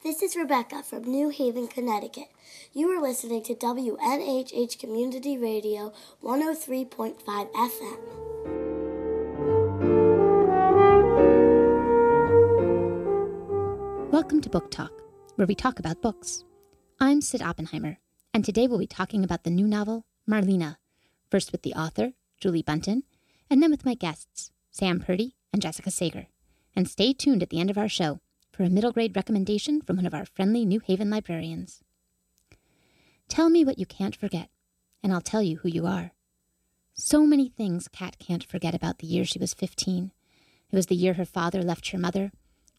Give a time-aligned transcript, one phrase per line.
[0.00, 2.28] This is Rebecca from New Haven, Connecticut.
[2.72, 5.92] You are listening to WNHH Community Radio
[6.22, 7.18] 103.5
[7.52, 7.98] FM.
[14.12, 14.92] Welcome to Book Talk,
[15.34, 16.44] where we talk about books.
[17.00, 17.98] I'm Cyd Oppenheimer,
[18.32, 20.76] and today we'll be talking about the new novel, Marlena,
[21.28, 23.02] first with the author, Julie Buntin,
[23.50, 26.28] and then with my guests, Sam Purdy and Jessica Sager.
[26.76, 28.20] And stay tuned at the end of our show
[28.58, 31.80] for a middle grade recommendation from one of our friendly New Haven librarians.
[33.28, 34.48] Tell me what you can't forget,
[35.00, 36.10] and I'll tell you who you are.
[36.92, 40.10] So many things Kat can't forget about the year she was 15.
[40.72, 42.32] It was the year her father left her mother,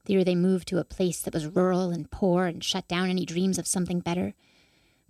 [0.04, 3.10] the year they moved to a place that was rural and poor and shut down
[3.10, 4.34] any dreams of something better,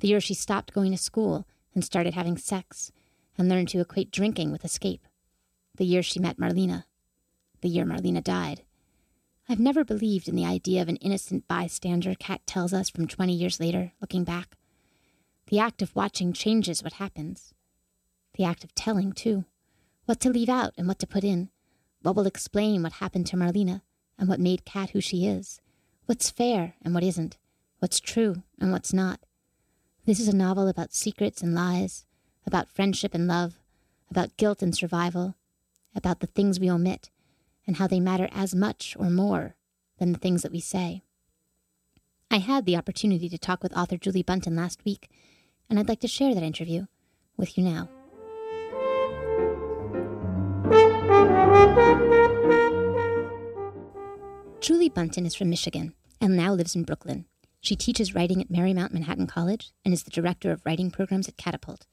[0.01, 2.91] the year she stopped going to school and started having sex
[3.39, 5.07] and learned to equate drinking with escape,
[5.77, 6.83] the year she met Marlena,
[7.61, 8.61] the year Marlena died.
[9.51, 13.33] I've never believed in the idea of an innocent bystander, Kat tells us from 20
[13.33, 14.55] years later, looking back.
[15.47, 17.55] The act of watching changes what happens.
[18.35, 19.45] The act of telling, too.
[20.05, 21.49] What to leave out and what to put in.
[22.03, 23.81] What will explain what happened to Marlena
[24.19, 25.59] and what made Kat who she is.
[26.05, 27.39] What's fair and what isn't.
[27.79, 29.19] What's true and what's not.
[30.05, 32.05] This is a novel about secrets and lies,
[32.45, 33.55] about friendship and love,
[34.11, 35.33] about guilt and survival,
[35.95, 37.09] about the things we omit,
[37.69, 39.55] and how they matter as much or more
[39.99, 41.03] than the things that we say.
[42.31, 45.07] I had the opportunity to talk with author Julie Buntin last week,
[45.69, 46.87] and I'd like to share that interview
[47.37, 47.87] with you now.
[54.59, 57.25] Julie Buntin is from Michigan and now lives in Brooklyn.
[57.61, 61.37] She teaches writing at Marymount Manhattan College and is the director of writing programs at
[61.37, 61.85] Catapult.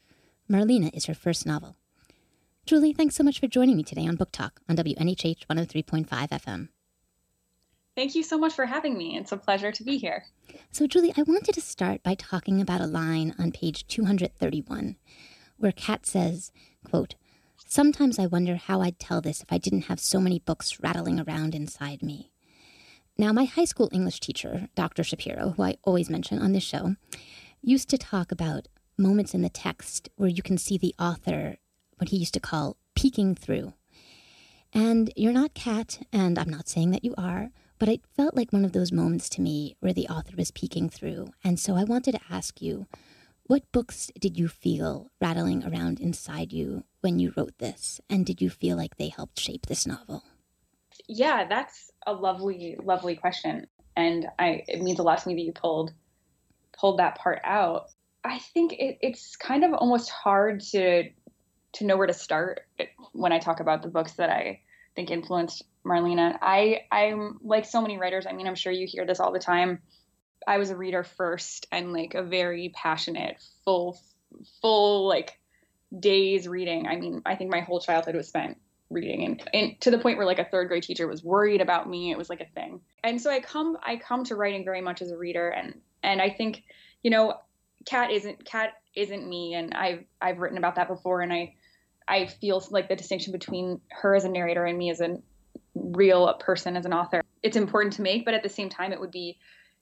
[0.51, 1.77] Marlena is her first novel.
[2.67, 6.69] Julie, thanks so much for joining me today on Book Talk on WNHH 103.5 FM.
[7.95, 9.17] Thank you so much for having me.
[9.17, 10.25] It's a pleasure to be here.
[10.73, 14.97] So, Julie, I wanted to start by talking about a line on page 231
[15.59, 16.51] where Kat says,
[16.85, 17.15] quote,
[17.69, 21.21] Sometimes I wonder how I'd tell this if I didn't have so many books rattling
[21.21, 22.33] around inside me.
[23.17, 25.05] Now, my high school English teacher, Dr.
[25.05, 26.97] Shapiro, who I always mention on this show,
[27.63, 28.67] used to talk about
[28.99, 31.59] moments in the text where you can see the author,
[31.99, 33.73] what he used to call peeking through.
[34.73, 38.53] And you're not Kat, and I'm not saying that you are, but it felt like
[38.53, 41.29] one of those moments to me where the author was peeking through.
[41.45, 42.87] And so I wanted to ask you,
[43.45, 48.01] what books did you feel rattling around inside you when you wrote this?
[48.11, 50.25] And did you feel like they helped shape this novel?
[51.07, 53.67] Yeah, that's a lovely, lovely question.
[53.95, 55.93] And I it means a lot to me that you pulled
[56.77, 57.91] pulled that part out.
[58.25, 61.05] I think it, it's kind of almost hard to
[61.77, 62.61] to know where to start
[63.13, 64.61] when I talk about the books that I
[64.95, 66.39] think influenced Marlena.
[66.41, 68.27] I I'm like so many writers.
[68.27, 69.81] I mean, I'm sure you hear this all the time.
[70.47, 73.99] I was a reader first and like a very passionate, full
[74.61, 75.39] full like
[75.99, 76.87] days reading.
[76.87, 78.59] I mean, I think my whole childhood was spent
[78.89, 81.89] reading and, and to the point where like a third grade teacher was worried about
[81.89, 82.11] me.
[82.11, 82.81] It was like a thing.
[83.03, 86.23] And so I come I come to writing very much as a reader and and
[86.23, 86.63] I think,
[87.03, 87.35] you know,
[87.85, 91.55] Kat isn't Kat isn't me and I've I've written about that before and I
[92.09, 95.19] I feel like the distinction between her as a narrator and me as a
[95.75, 97.23] real person as an author.
[97.43, 99.39] It's important to make, but at the same time it would be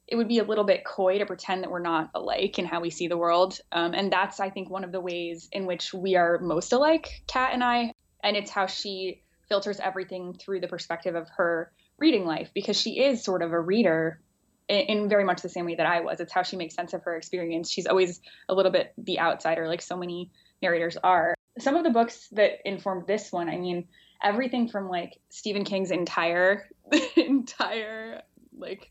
[0.07, 2.81] it would be a little bit coy to pretend that we're not alike in how
[2.81, 3.59] we see the world.
[3.73, 7.23] Um, and that's, I think, one of the ways in which we are most alike,
[7.27, 7.93] Kat and I.
[8.23, 13.03] And it's how she filters everything through the perspective of her reading life, because she
[13.03, 14.21] is sort of a reader
[14.69, 16.21] in, in very much the same way that I was.
[16.21, 17.71] It's how she makes sense of her experience.
[17.71, 18.21] She's always
[18.51, 20.31] a little bit the outsider, like so many
[20.61, 21.35] narrators are.
[21.59, 23.87] Some of the books that informed this one, I mean,
[24.23, 26.69] everything from like Stephen King's entire,
[27.17, 28.23] entire,
[28.57, 28.91] like,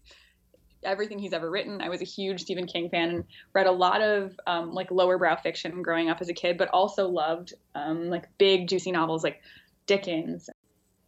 [0.85, 1.81] everything he's ever written.
[1.81, 3.23] I was a huge Stephen King fan and
[3.53, 6.69] read a lot of um, like lower brow fiction growing up as a kid, but
[6.69, 9.41] also loved um, like big juicy novels like
[9.85, 10.49] Dickens.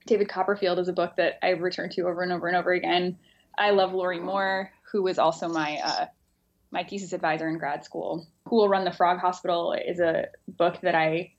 [0.05, 3.17] David Copperfield is a book that I've returned to over and over and over again.
[3.57, 6.05] I love Lorrie Moore, who was also my uh,
[6.71, 8.27] my thesis advisor in grad school.
[8.47, 11.31] Who Will Run the Frog Hospital is a book that I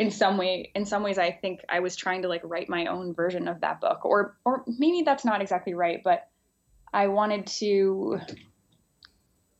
[0.00, 2.86] in some way in some ways I think I was trying to like write my
[2.86, 6.26] own version of that book or or maybe that's not exactly right, but
[6.90, 8.18] I wanted to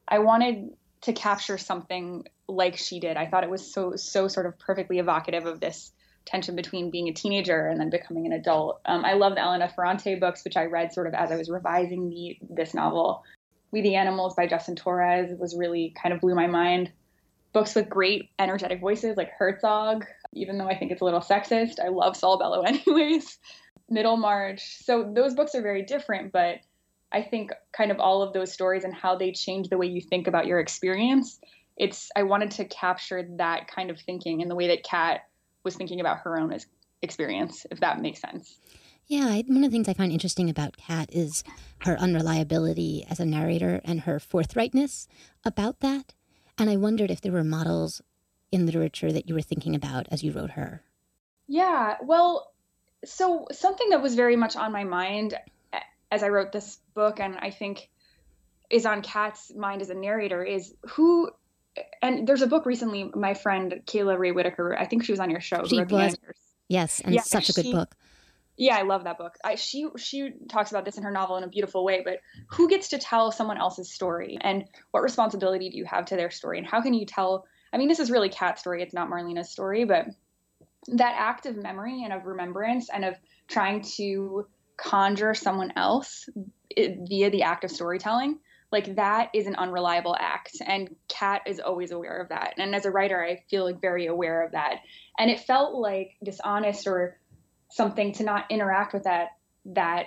[0.08, 0.70] I wanted
[1.02, 3.18] to capture something like she did.
[3.18, 5.92] I thought it was so so sort of perfectly evocative of this
[6.24, 8.80] tension between being a teenager and then becoming an adult.
[8.86, 11.50] Um, I love the Elena Ferrante books, which I read sort of as I was
[11.50, 13.24] revising the this novel.
[13.72, 16.90] We the Animals by Justin Torres was really kind of blew my mind.
[17.52, 21.80] Books with great energetic voices like Herzog, even though I think it's a little sexist.
[21.82, 23.38] I love Saul Bellow anyways.
[23.88, 24.62] Middlemarch.
[24.84, 26.60] So those books are very different, but
[27.12, 30.00] I think kind of all of those stories and how they change the way you
[30.00, 31.40] think about your experience.
[31.76, 35.22] It's I wanted to capture that kind of thinking in the way that Kat
[35.64, 36.56] was thinking about her own
[37.02, 38.58] experience, if that makes sense.
[39.06, 41.42] Yeah, one of the things I find interesting about Kat is
[41.80, 45.08] her unreliability as a narrator and her forthrightness
[45.44, 46.14] about that.
[46.56, 48.02] And I wondered if there were models
[48.52, 50.82] in literature that you were thinking about as you wrote her.
[51.46, 52.52] Yeah, well,
[53.04, 55.36] so something that was very much on my mind
[56.10, 57.88] as I wrote this book, and I think
[58.68, 61.30] is on Kat's mind as a narrator, is who.
[62.02, 63.10] And there's a book recently.
[63.14, 65.64] My friend Kayla Rae Whitaker, I think she was on your show.
[65.64, 66.16] She was,
[66.68, 67.94] yes, and yeah, such a good she, book.
[68.56, 69.36] Yeah, I love that book.
[69.44, 72.02] I, she she talks about this in her novel in a beautiful way.
[72.04, 76.16] But who gets to tell someone else's story, and what responsibility do you have to
[76.16, 77.46] their story, and how can you tell?
[77.72, 78.82] I mean, this is really Kat's story.
[78.82, 80.06] It's not Marlena's story, but
[80.88, 83.14] that act of memory and of remembrance and of
[83.48, 84.46] trying to
[84.76, 86.28] conjure someone else
[86.76, 88.38] eh, via the act of storytelling
[88.72, 92.86] like that is an unreliable act and kat is always aware of that and as
[92.86, 94.76] a writer i feel like very aware of that
[95.18, 97.18] and it felt like dishonest or
[97.70, 99.28] something to not interact with that
[99.66, 100.06] that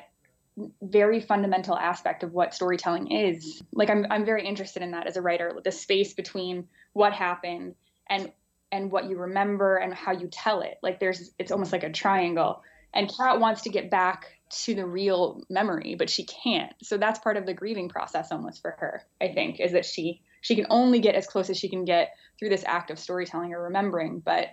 [0.82, 5.18] very fundamental aspect of what storytelling is like i'm i'm very interested in that as
[5.18, 7.76] a writer the space between what happened
[8.08, 8.32] and
[8.72, 10.78] and what you remember and how you tell it.
[10.82, 12.64] Like there's it's almost like a triangle.
[12.96, 16.74] And Kat wants to get back to the real memory, but she can't.
[16.84, 20.22] So that's part of the grieving process almost for her, I think, is that she
[20.42, 23.54] she can only get as close as she can get through this act of storytelling
[23.54, 24.50] or remembering, but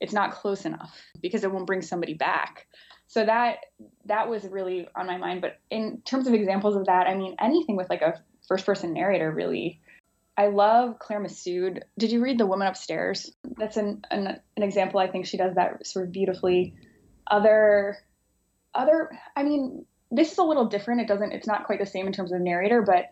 [0.00, 2.66] it's not close enough because it won't bring somebody back.
[3.06, 3.58] So that
[4.06, 5.40] that was really on my mind.
[5.40, 8.92] But in terms of examples of that, I mean anything with like a first person
[8.92, 9.80] narrator really
[10.38, 11.82] I love Claire Messud.
[11.98, 13.32] Did you read The Woman Upstairs?
[13.56, 15.00] That's an, an, an example.
[15.00, 16.76] I think she does that sort of beautifully.
[17.28, 17.98] Other,
[18.72, 19.10] other.
[19.34, 21.00] I mean, this is a little different.
[21.00, 21.32] It doesn't.
[21.32, 23.06] It's not quite the same in terms of narrator, but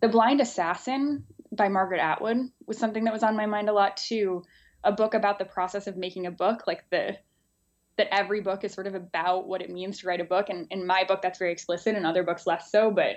[0.00, 3.96] The Blind Assassin by Margaret Atwood was something that was on my mind a lot
[3.96, 4.44] too.
[4.84, 7.16] A book about the process of making a book, like the
[7.96, 10.48] that every book is sort of about what it means to write a book.
[10.48, 11.96] And in my book, that's very explicit.
[11.96, 12.92] In other books, less so.
[12.92, 13.16] But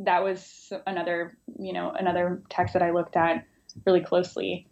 [0.00, 3.44] that was another, you know, another text that I looked at
[3.84, 4.68] really closely.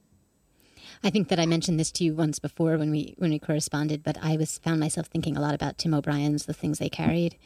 [1.03, 4.03] I think that I mentioned this to you once before when we when we corresponded,
[4.03, 7.37] but I was found myself thinking a lot about Tim O'Brien's The Things They Carried.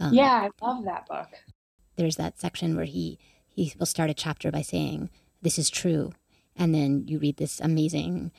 [0.00, 1.28] Um, yeah, I love that book.
[1.96, 5.10] There's that section where he he will start a chapter by saying,
[5.42, 6.12] "This is true,"
[6.56, 8.32] and then you read this amazing,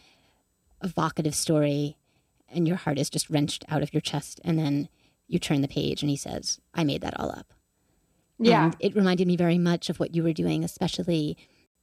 [0.83, 1.97] evocative story,
[2.49, 4.89] and your heart is just wrenched out of your chest, and then
[5.27, 7.53] you turn the page, and he says, "I made that all up."
[8.39, 8.65] Yeah.
[8.65, 11.37] And it reminded me very much of what you were doing, especially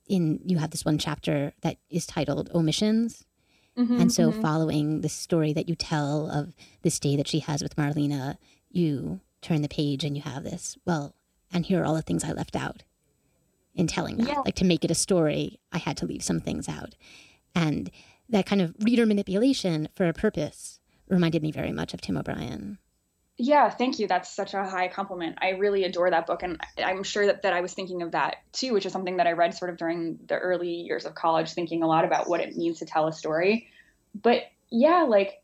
[0.07, 3.25] in you have this one chapter that is titled Omissions.
[3.79, 4.43] Mm-hmm, and so, mm-hmm.
[4.43, 8.37] following the story that you tell of this day that she has with Marlena,
[8.71, 11.15] you turn the page and you have this, well,
[11.51, 12.83] and here are all the things I left out
[13.75, 14.29] in telling that.
[14.29, 14.41] Yeah.
[14.41, 16.95] Like to make it a story, I had to leave some things out.
[17.55, 17.91] And
[18.29, 22.79] that kind of reader manipulation for a purpose reminded me very much of Tim O'Brien.
[23.39, 24.07] Yeah, thank you.
[24.07, 25.39] That's such a high compliment.
[25.41, 26.43] I really adore that book.
[26.43, 29.27] And I'm sure that, that I was thinking of that too, which is something that
[29.27, 32.41] I read sort of during the early years of college, thinking a lot about what
[32.41, 33.69] it means to tell a story.
[34.15, 35.43] But yeah, like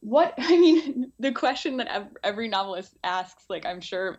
[0.00, 4.18] what, I mean, the question that every novelist asks, like I'm sure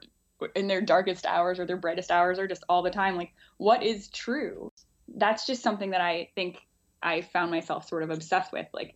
[0.56, 3.82] in their darkest hours or their brightest hours or just all the time, like what
[3.82, 4.72] is true?
[5.08, 6.60] That's just something that I think
[7.02, 8.68] I found myself sort of obsessed with.
[8.74, 8.94] Like,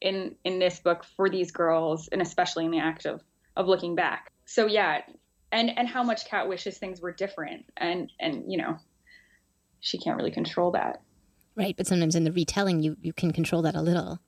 [0.00, 3.22] in in this book for these girls and especially in the act of
[3.56, 4.32] of looking back.
[4.44, 5.02] So yeah,
[5.50, 8.78] and and how much Kat wishes things were different, and and you know,
[9.80, 11.02] she can't really control that.
[11.54, 14.18] Right, but sometimes in the retelling, you you can control that a little.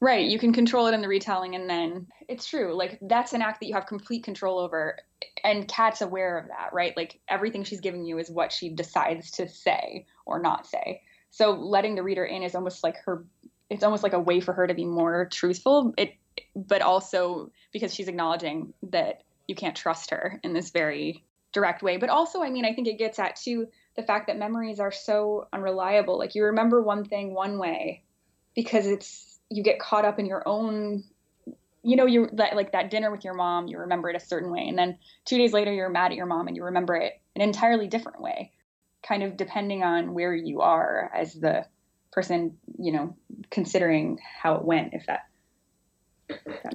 [0.00, 2.74] Right, you can control it in the retelling, and then it's true.
[2.74, 4.98] Like that's an act that you have complete control over,
[5.42, 6.94] and Kat's aware of that, right?
[6.96, 11.02] Like everything she's giving you is what she decides to say or not say.
[11.30, 13.24] So letting the reader in is almost like her.
[13.70, 15.94] It's almost like a way for her to be more truthful.
[15.96, 16.10] It
[16.54, 21.96] but also because she's acknowledging that you can't trust her in this very direct way.
[21.96, 24.92] But also, I mean, I think it gets at too the fact that memories are
[24.92, 26.18] so unreliable.
[26.18, 28.02] Like you remember one thing one way
[28.54, 31.04] because it's you get caught up in your own
[31.82, 34.50] you know you that like that dinner with your mom you remember it a certain
[34.50, 37.20] way and then 2 days later you're mad at your mom and you remember it
[37.34, 38.52] an entirely different way
[39.06, 41.66] kind of depending on where you are as the
[42.12, 43.16] person you know
[43.50, 45.22] considering how it went if that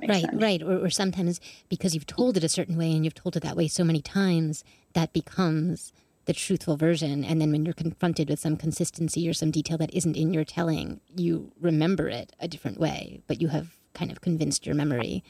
[0.07, 0.41] right, sense.
[0.41, 0.61] right.
[0.61, 1.39] Or, or sometimes
[1.69, 4.01] because you've told it a certain way and you've told it that way so many
[4.01, 4.63] times,
[4.93, 5.93] that becomes
[6.25, 7.23] the truthful version.
[7.23, 10.43] And then when you're confronted with some consistency or some detail that isn't in your
[10.43, 15.23] telling, you remember it a different way, but you have kind of convinced your memory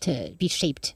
[0.00, 0.94] to be shaped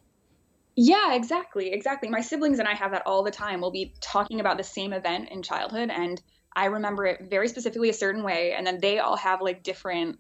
[0.77, 1.73] Yeah, exactly.
[1.73, 2.09] Exactly.
[2.09, 3.61] My siblings and I have that all the time.
[3.61, 6.21] We'll be talking about the same event in childhood and
[6.55, 10.19] I remember it very specifically a certain way and then they all have like different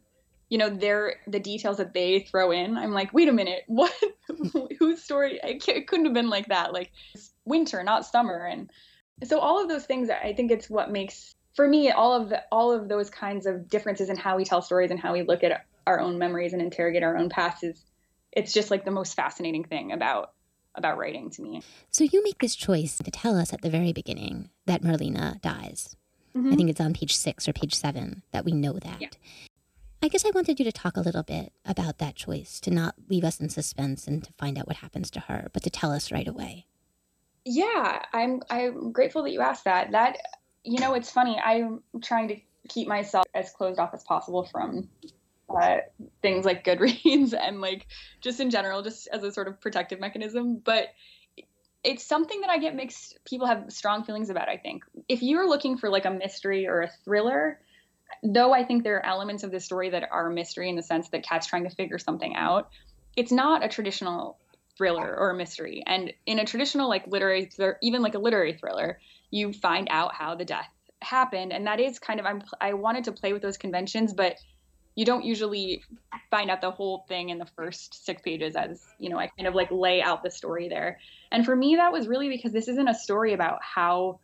[0.53, 2.77] you know, their the details that they throw in.
[2.77, 3.63] I'm like, "Wait a minute.
[3.69, 3.91] What
[4.79, 6.75] whose story it, it couldn't have been like that.
[6.75, 6.91] Like
[7.47, 8.71] winter, not summer." And
[9.25, 12.43] so all of those things I think it's what makes for me all of the,
[12.53, 15.43] all of those kinds of differences in how we tell stories and how we look
[15.43, 17.83] at our own memories and interrogate our own past is
[18.31, 20.35] it's just like the most fascinating thing about
[20.75, 21.63] about writing to me.
[21.91, 25.97] So you make this choice to tell us at the very beginning that marlena dies.
[26.37, 26.53] Mm-hmm.
[26.53, 29.01] I think it's on page six or page seven that we know that.
[29.01, 29.09] Yeah.
[30.05, 32.97] I guess I wanted you to talk a little bit about that choice to not
[33.09, 35.93] leave us in suspense and to find out what happens to her, but to tell
[35.93, 36.67] us right away.
[37.45, 39.93] Yeah, I'm I'm grateful that you asked that.
[39.93, 40.19] That
[40.65, 41.39] you know, it's funny.
[41.39, 42.37] I'm trying to
[42.69, 44.89] keep myself as closed off as possible from
[45.49, 45.79] uh,
[46.21, 47.87] things like Goodreads and like
[48.21, 50.57] just in general, just as a sort of protective mechanism.
[50.57, 50.89] But
[51.85, 53.19] it's something that I get mixed.
[53.25, 54.49] People have strong feelings about.
[54.49, 57.61] I think if you're looking for like a mystery or a thriller,
[58.23, 60.83] though I think there are elements of the story that are a mystery in the
[60.83, 62.71] sense that Kat's trying to figure something out.
[63.17, 64.39] It's not a traditional
[64.77, 65.83] thriller or a mystery.
[65.87, 67.51] And in a traditional like literary,
[67.83, 68.99] even like a literary thriller,
[69.31, 70.69] you find out how the death
[71.01, 74.37] happened, and that is kind of I'm I wanted to play with those conventions, but
[74.95, 75.83] you don't usually
[76.31, 79.47] find out the whole thing in the first six pages as you know i kind
[79.47, 80.99] of like lay out the story there
[81.31, 84.21] and for me that was really because this isn't a story about how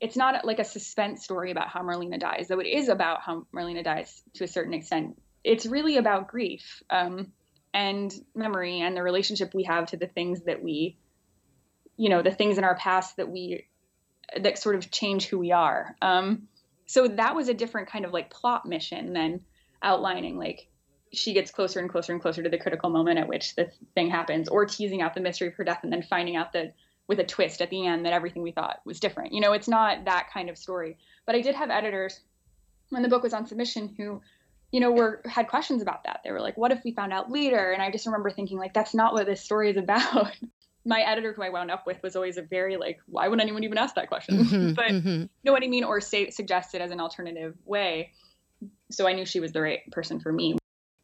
[0.00, 3.46] it's not like a suspense story about how marlena dies though it is about how
[3.54, 5.20] marlena dies to a certain extent.
[5.44, 7.32] It's really about grief um,
[7.72, 10.96] and memory and the relationship we have to the things that we
[11.96, 13.66] you know the things in our past that we
[14.40, 15.96] that sort of change who we are.
[16.02, 16.48] Um,
[16.86, 19.40] so that was a different kind of like plot mission than
[19.82, 20.68] outlining like
[21.12, 24.10] she gets closer and closer and closer to the critical moment at which the thing
[24.10, 26.74] happens or teasing out the mystery of her death and then finding out that
[27.08, 29.32] with a twist at the end that everything we thought was different.
[29.32, 30.96] You know it's not that kind of story.
[31.24, 32.20] But i did have editors
[32.90, 34.20] when the book was on submission who
[34.72, 36.20] you know were had questions about that.
[36.24, 37.72] They were like what if we found out later?
[37.72, 40.32] And i just remember thinking like that's not what this story is about.
[40.84, 43.64] My editor who i wound up with was always a very like why would anyone
[43.64, 44.38] even ask that question?
[44.38, 45.08] Mm-hmm, but mm-hmm.
[45.08, 45.84] you know what i mean?
[45.84, 48.12] Or say suggest it as an alternative way.
[48.90, 50.56] So I knew she was the right person for me.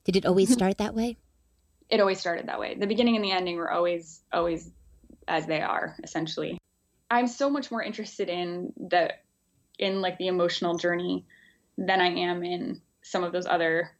[0.05, 1.17] Did it always start that way?
[1.91, 2.75] It always started that way.
[2.75, 4.71] The beginning and the ending were always always
[5.29, 6.59] as they are, essentially.
[7.11, 9.13] I'm so much more interested in the
[9.79, 11.27] in like the emotional journey
[11.77, 13.91] than I am in some of those other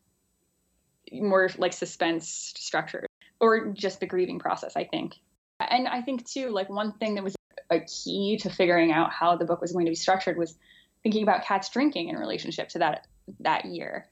[1.13, 3.07] more like suspense structures
[3.41, 5.15] or just the grieving process, I think.
[5.61, 7.35] And I think too, like one thing that was
[7.71, 10.57] a key to figuring out how the book was going to be structured was
[11.03, 13.07] thinking about Kat's drinking in relationship to that
[13.41, 14.07] that year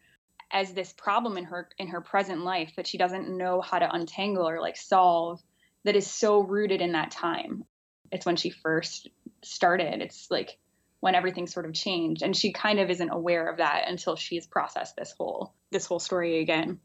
[0.52, 3.92] as this problem in her in her present life that she doesn't know how to
[3.92, 5.40] untangle or like solve
[5.84, 7.64] that is so rooted in that time.
[8.12, 9.08] It's when she first
[9.42, 10.02] started.
[10.02, 10.58] It's like
[11.00, 14.46] when everything sort of changed and she kind of isn't aware of that until she's
[14.46, 16.80] processed this whole this whole story again.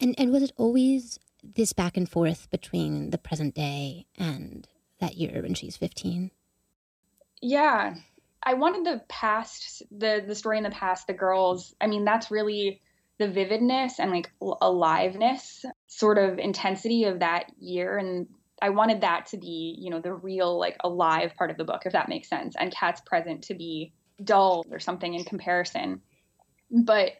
[0.00, 4.68] And and was it always this back and forth between the present day and
[5.00, 6.30] that year when she's 15
[7.42, 7.96] yeah.
[8.42, 11.74] I wanted the past, the the story in the past, the girls.
[11.80, 12.80] I mean, that's really
[13.22, 18.26] the vividness and like aliveness, sort of intensity of that year, and
[18.60, 21.82] I wanted that to be, you know, the real like alive part of the book,
[21.84, 26.00] if that makes sense, and Kat's present to be dull or something in comparison.
[26.70, 27.12] But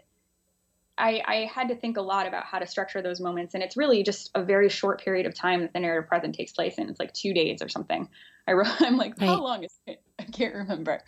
[0.99, 3.77] I, I had to think a lot about how to structure those moments, and it's
[3.77, 6.89] really just a very short period of time that the narrative present takes place in.
[6.89, 8.09] It's like two days or something.
[8.49, 9.29] I wrote, I'm like, right.
[9.29, 10.03] how long is it?
[10.19, 11.01] I can't remember.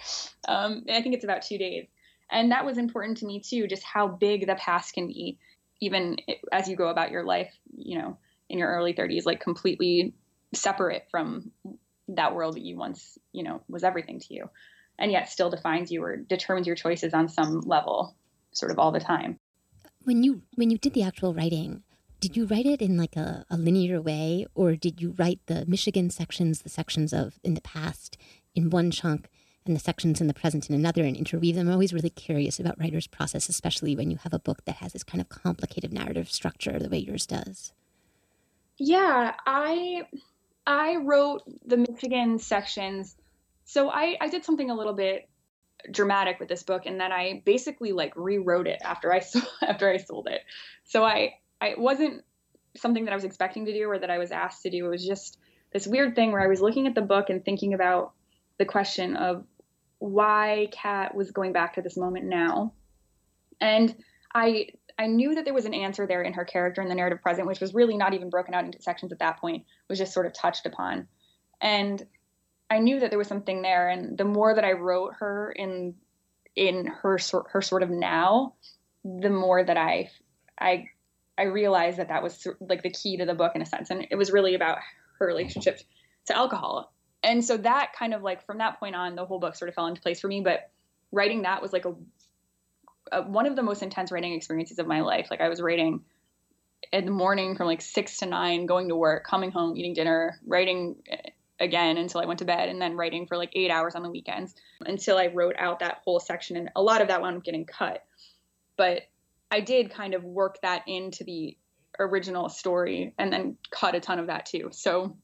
[0.46, 1.86] Um, I think it's about two days,
[2.30, 3.66] and that was important to me too.
[3.66, 5.38] Just how big the past can be,
[5.80, 6.16] even
[6.52, 7.52] as you go about your life.
[7.76, 10.14] You know, in your early 30s, like completely
[10.52, 11.50] separate from
[12.08, 14.50] that world that you once, you know, was everything to you,
[14.98, 18.14] and yet still defines you or determines your choices on some level,
[18.52, 19.38] sort of all the time
[20.04, 21.82] when you when you did the actual writing
[22.20, 25.64] did you write it in like a, a, linear way or did you write the
[25.66, 28.16] michigan sections the sections of in the past
[28.54, 29.28] in one chunk
[29.66, 32.60] and the sections in the present in another and interweave them i'm always really curious
[32.60, 35.92] about writers process especially when you have a book that has this kind of complicated
[35.92, 37.72] narrative structure the way yours does
[38.78, 40.02] yeah i
[40.66, 43.16] i wrote the michigan sections
[43.64, 45.28] so i i did something a little bit
[45.90, 49.22] dramatic with this book and then I basically like rewrote it after I
[49.62, 50.42] after I sold it.
[50.84, 52.24] So I I wasn't
[52.76, 54.86] something that I was expecting to do or that I was asked to do.
[54.86, 55.38] It was just
[55.72, 58.12] this weird thing where I was looking at the book and thinking about
[58.58, 59.44] the question of
[60.04, 62.74] why Kat was going back to this moment now.
[63.58, 63.94] And
[64.34, 64.68] I
[64.98, 67.48] I knew that there was an answer there in her character in the narrative present,
[67.48, 70.26] which was really not even broken out into sections at that point, was just sort
[70.26, 71.08] of touched upon.
[71.60, 72.06] And
[72.68, 73.88] I knew that there was something there.
[73.88, 75.94] And the more that I wrote her in
[76.54, 78.54] in her sort her sort of now,
[79.04, 80.10] the more that I
[80.60, 80.90] I
[81.38, 84.06] I realized that that was like the key to the book in a sense, and
[84.10, 84.78] it was really about
[85.18, 85.80] her relationship
[86.26, 86.93] to alcohol.
[87.24, 89.74] And so that kind of like from that point on, the whole book sort of
[89.74, 90.42] fell into place for me.
[90.42, 90.70] But
[91.10, 91.94] writing that was like a,
[93.10, 95.28] a one of the most intense writing experiences of my life.
[95.30, 96.02] Like I was writing
[96.92, 100.38] in the morning from like six to nine, going to work, coming home, eating dinner,
[100.46, 103.94] writing eh, again until I went to bed, and then writing for like eight hours
[103.94, 104.54] on the weekends
[104.84, 106.58] until I wrote out that whole section.
[106.58, 108.04] And a lot of that wound up getting cut.
[108.76, 109.02] But
[109.50, 111.56] I did kind of work that into the
[111.98, 114.68] original story and then cut a ton of that too.
[114.72, 115.16] So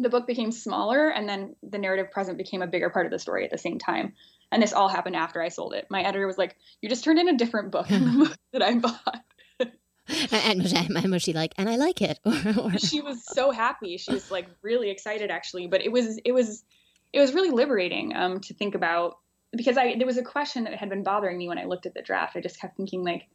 [0.00, 3.18] the book became smaller and then the narrative present became a bigger part of the
[3.18, 4.14] story at the same time.
[4.50, 5.86] And this all happened after I sold it.
[5.90, 8.62] My editor was like, You just turned in a different book than the book that
[8.62, 9.24] I bought.
[10.32, 12.18] and, was, and was she like, and I like it?
[12.78, 13.98] she was so happy.
[13.98, 15.66] She was like really excited actually.
[15.66, 16.64] But it was it was
[17.12, 19.18] it was really liberating um, to think about
[19.52, 21.94] because I there was a question that had been bothering me when I looked at
[21.94, 22.36] the draft.
[22.36, 23.28] I just kept thinking like,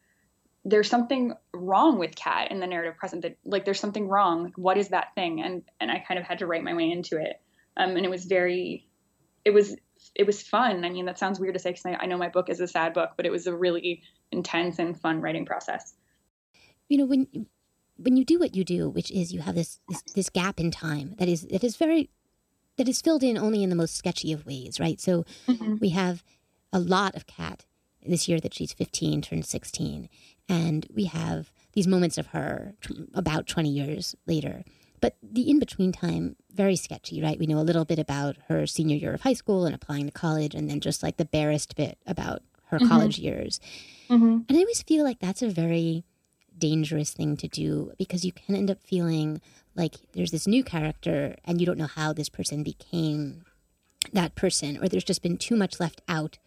[0.65, 4.51] there's something wrong with Kat in the narrative present that like there's something wrong.
[4.55, 5.41] What is that thing?
[5.41, 7.39] And and I kind of had to write my way into it.
[7.77, 8.87] Um, and it was very,
[9.45, 9.75] it was
[10.15, 10.83] it was fun.
[10.83, 12.67] I mean, that sounds weird to say because I, I know my book is a
[12.67, 15.93] sad book, but it was a really intense and fun writing process.
[16.89, 17.27] You know, when
[17.97, 20.71] when you do what you do, which is you have this this, this gap in
[20.71, 22.09] time that is that is very
[22.77, 24.99] that is filled in only in the most sketchy of ways, right?
[24.99, 25.75] So mm-hmm.
[25.79, 26.23] we have
[26.73, 27.65] a lot of Kat
[28.05, 30.09] this year that she's 15, turned 16.
[30.47, 32.75] And we have these moments of her
[33.13, 34.63] about 20 years later.
[35.01, 37.37] But the in between time, very sketchy, right?
[37.37, 40.11] We know a little bit about her senior year of high school and applying to
[40.11, 42.87] college, and then just like the barest bit about her mm-hmm.
[42.87, 43.59] college years.
[44.09, 44.39] Mm-hmm.
[44.47, 46.05] And I always feel like that's a very
[46.57, 49.41] dangerous thing to do because you can end up feeling
[49.75, 53.43] like there's this new character and you don't know how this person became
[54.13, 56.37] that person, or there's just been too much left out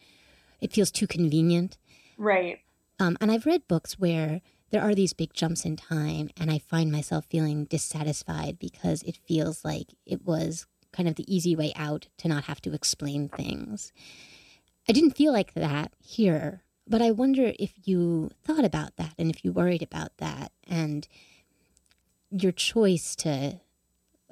[0.60, 1.76] it feels too convenient.
[2.16, 2.60] Right.
[2.98, 6.58] Um, and I've read books where there are these big jumps in time, and I
[6.58, 11.72] find myself feeling dissatisfied because it feels like it was kind of the easy way
[11.76, 13.92] out to not have to explain things.
[14.88, 19.30] I didn't feel like that here, but I wonder if you thought about that and
[19.30, 21.06] if you worried about that and
[22.30, 23.60] your choice to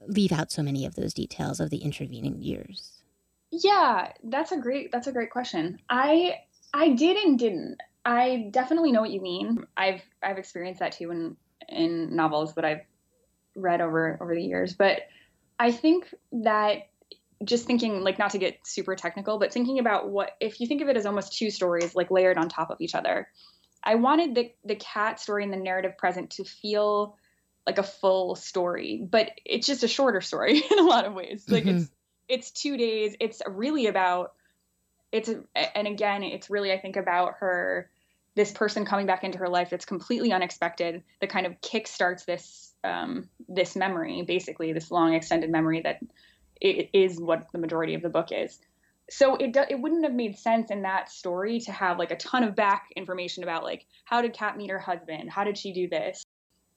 [0.06, 3.02] leave out so many of those details of the intervening years.
[3.50, 5.78] Yeah, that's a great that's a great question.
[5.88, 6.40] I
[6.74, 7.78] I did and didn't.
[8.06, 9.66] I definitely know what you mean.
[9.76, 11.36] I've I've experienced that too in
[11.68, 12.82] in novels that I've
[13.56, 15.00] read over over the years, but
[15.58, 16.88] I think that
[17.44, 20.82] just thinking like not to get super technical, but thinking about what if you think
[20.82, 23.28] of it as almost two stories like layered on top of each other.
[23.82, 27.16] I wanted the the Kat story and the narrative present to feel
[27.66, 31.44] like a full story, but it's just a shorter story in a lot of ways.
[31.48, 31.78] Like mm-hmm.
[31.78, 31.90] it's
[32.28, 33.16] it's two days.
[33.18, 34.34] It's really about
[35.10, 37.90] it's and again, it's really I think about her
[38.36, 42.74] this person coming back into her life that's completely unexpected that kind of kickstarts this
[42.84, 46.00] um, this memory, basically this long extended memory that
[46.60, 48.60] it is what the majority of the book is.
[49.10, 52.16] So it do, it wouldn't have made sense in that story to have like a
[52.16, 55.30] ton of back information about like how did Kat meet her husband?
[55.30, 56.24] How did she do this?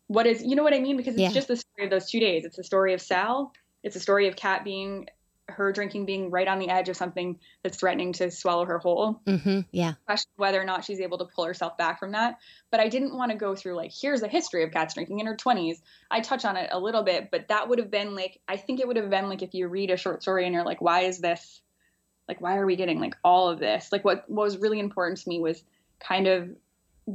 [0.07, 0.97] What is you know what I mean?
[0.97, 1.31] Because it's yeah.
[1.31, 2.45] just the story of those two days.
[2.45, 3.51] It's the story of Sal.
[3.83, 5.07] It's a story of Kat being
[5.53, 9.21] her drinking being right on the edge of something that's threatening to swallow her whole.
[9.25, 9.93] Mm-hmm, yeah.
[10.05, 12.38] Question whether or not she's able to pull herself back from that.
[12.71, 15.25] But I didn't want to go through like, here's a history of Kat's drinking in
[15.25, 15.77] her 20s.
[16.09, 18.79] I touch on it a little bit, but that would have been like, I think
[18.79, 21.01] it would have been like if you read a short story and you're like, why
[21.01, 21.62] is this,
[22.27, 23.91] like, why are we getting like all of this?
[23.91, 25.63] Like, what, what was really important to me was
[25.99, 26.49] kind of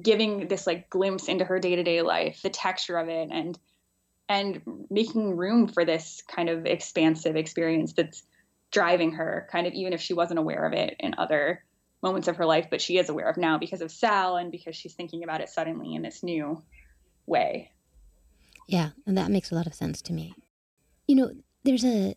[0.02, 3.58] giving this like glimpse into her day to day life, the texture of it, and
[4.28, 8.22] and making room for this kind of expansive experience that's
[8.70, 11.62] driving her kind of even if she wasn't aware of it in other
[12.02, 14.74] moments of her life but she is aware of now because of sal and because
[14.74, 16.62] she's thinking about it suddenly in this new
[17.26, 17.70] way.
[18.66, 20.34] Yeah and that makes a lot of sense to me.
[21.06, 21.30] You know
[21.62, 22.16] there's a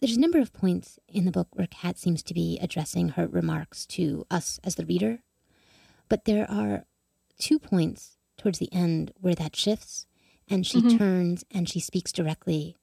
[0.00, 3.26] there's a number of points in the book where kat seems to be addressing her
[3.26, 5.20] remarks to us as the reader
[6.08, 6.84] but there are
[7.38, 10.06] two points towards the end where that shifts
[10.50, 10.98] and she mm-hmm.
[10.98, 12.76] turns and she speaks directly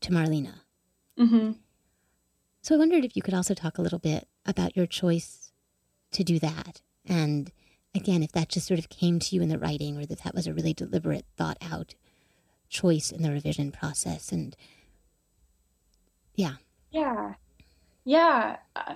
[0.00, 0.60] to Marlena.
[1.18, 1.52] Mm-hmm.
[2.62, 5.52] So I wondered if you could also talk a little bit about your choice
[6.12, 6.80] to do that.
[7.04, 7.52] And
[7.94, 10.34] again, if that just sort of came to you in the writing or that that
[10.34, 11.94] was a really deliberate, thought out
[12.68, 14.32] choice in the revision process.
[14.32, 14.56] And
[16.34, 16.54] yeah.
[16.90, 17.34] Yeah.
[18.04, 18.56] Yeah.
[18.74, 18.94] Uh,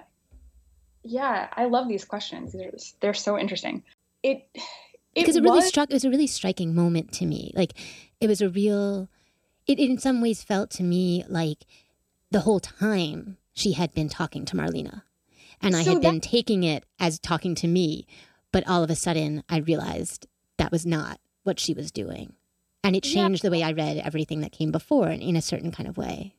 [1.05, 1.49] yeah.
[1.53, 2.53] I love these questions.
[2.53, 3.83] They're, they're so interesting.
[4.23, 4.63] It, It
[5.23, 5.91] because it really was- struck.
[5.91, 7.53] It was a really striking moment to me.
[7.55, 7.73] Like
[8.21, 9.09] it was a real.
[9.67, 11.65] It in some ways felt to me like
[12.31, 15.03] the whole time she had been talking to Marlena,
[15.61, 18.07] and I had that- been taking it as talking to me.
[18.53, 20.27] But all of a sudden, I realized
[20.57, 22.35] that was not what she was doing,
[22.83, 23.15] and it Yeah.
[23.15, 25.97] changed the way I read everything that came before in, in a certain kind of
[25.99, 26.35] way.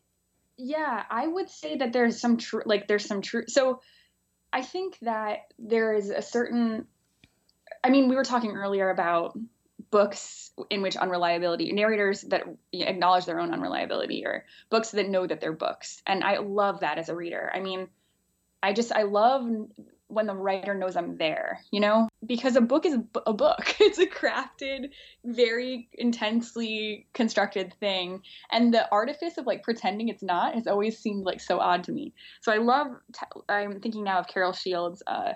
[0.57, 3.43] Yeah, I would say that there's some true, like there's some true.
[3.47, 3.81] So
[4.51, 6.87] I think that there is a certain.
[7.87, 9.39] I mean, we were talking earlier about
[9.91, 15.39] books in which unreliability narrators that acknowledge their own unreliability or books that know that
[15.39, 16.01] they're books.
[16.05, 17.49] And i love that as a reader.
[17.53, 17.87] I mean
[18.61, 19.47] i just i love
[20.07, 22.09] when the writer knows i'm there you know?
[22.25, 22.95] Because a book is
[23.25, 23.75] a book.
[23.79, 24.89] It's a crafted
[25.23, 28.21] very intensely constructed thing.
[28.51, 31.93] And the artifice of like pretending it's not has always seemed like so odd to
[31.93, 32.13] me.
[32.41, 32.87] So i love
[33.47, 35.33] i'm thinking now of carol shields uh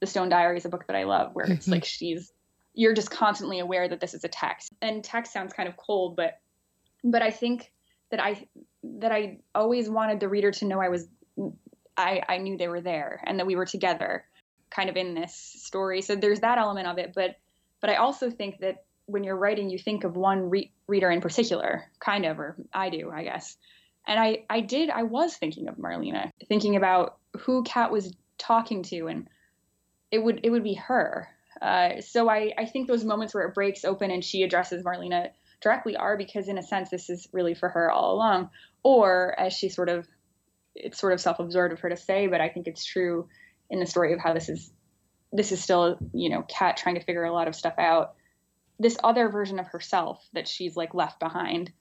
[0.00, 1.86] the stone diary is a book that i love where it's like mm-hmm.
[1.86, 2.32] she's
[2.76, 4.72] you're just constantly aware that this is a text.
[4.82, 6.38] And text sounds kind of cold but
[7.02, 7.72] but i think
[8.10, 8.46] that i
[8.84, 11.08] that i always wanted the reader to know i was
[11.96, 14.24] i i knew they were there and that we were together
[14.68, 16.02] kind of in this story.
[16.02, 17.36] So there's that element of it but
[17.80, 21.20] but i also think that when you're writing you think of one re- reader in
[21.20, 23.56] particular kind of or i do i guess.
[24.06, 28.82] And i i did i was thinking of marlena thinking about who kat was talking
[28.84, 29.28] to and
[30.10, 31.28] it would it would be her.
[31.60, 35.30] Uh, so I, I think those moments where it breaks open and she addresses Marlena
[35.60, 38.50] directly are because in a sense this is really for her all along.
[38.82, 40.06] Or as she sort of
[40.74, 43.28] it's sort of self-absorbed of her to say but I think it's true
[43.70, 44.70] in the story of how this is
[45.32, 48.14] this is still you know Kat trying to figure a lot of stuff out.
[48.78, 51.72] This other version of herself that she's like left behind.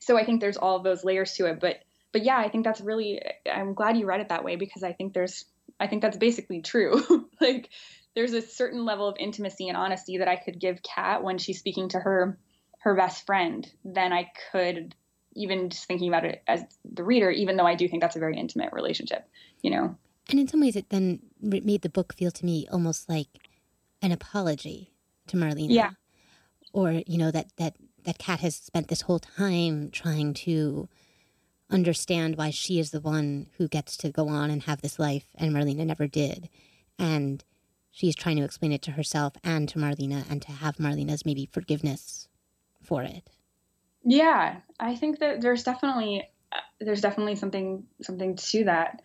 [0.00, 1.76] So I think there's all of those layers to it but
[2.10, 4.92] but yeah I think that's really I'm glad you read it that way because I
[4.92, 5.44] think there's
[5.80, 7.70] I think that's basically true like
[8.14, 11.58] there's a certain level of intimacy and honesty that I could give Kat when she's
[11.58, 12.38] speaking to her
[12.80, 14.94] her best friend than I could
[15.34, 18.20] even just thinking about it as the reader, even though I do think that's a
[18.20, 19.28] very intimate relationship,
[19.62, 19.96] you know?
[20.28, 23.28] And in some ways, it then made the book feel to me almost like
[24.02, 24.92] an apology
[25.28, 25.72] to Marlena.
[25.74, 25.90] Yeah.
[26.72, 30.88] Or, you know, that, that, that Kat has spent this whole time trying to
[31.72, 35.26] understand why she is the one who gets to go on and have this life
[35.34, 36.48] and Marlena never did.
[36.98, 37.42] And
[37.90, 41.48] she's trying to explain it to herself and to Marlena and to have Marlena's maybe
[41.50, 42.28] forgiveness
[42.82, 43.28] for it.
[44.04, 49.00] Yeah, I think that there's definitely uh, there's definitely something something to that.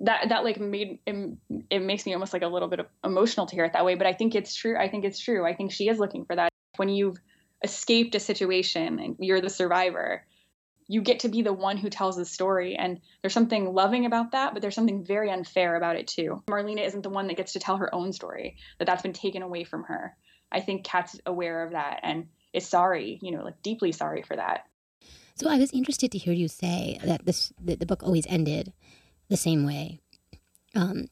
[0.00, 1.38] That that like made it,
[1.70, 4.06] it makes me almost like a little bit emotional to hear it that way, but
[4.06, 4.78] I think it's true.
[4.78, 5.44] I think it's true.
[5.44, 6.50] I think she is looking for that.
[6.76, 7.18] When you've
[7.64, 10.24] escaped a situation and you're the survivor,
[10.88, 14.32] you get to be the one who tells the story and there's something loving about
[14.32, 16.42] that but there's something very unfair about it too.
[16.48, 19.42] Marlena isn't the one that gets to tell her own story that that's been taken
[19.42, 20.16] away from her.
[20.50, 24.34] I think kat's aware of that and is sorry you know like deeply sorry for
[24.36, 24.66] that.
[25.34, 28.72] So I was interested to hear you say that this that the book always ended
[29.28, 30.00] the same way.
[30.74, 31.06] Um,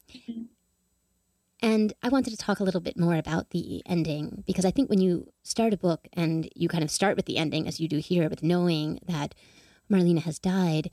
[1.61, 4.89] and I wanted to talk a little bit more about the ending because I think
[4.89, 7.87] when you start a book and you kind of start with the ending, as you
[7.87, 9.33] do here, with knowing that
[9.89, 10.89] Marlena has died,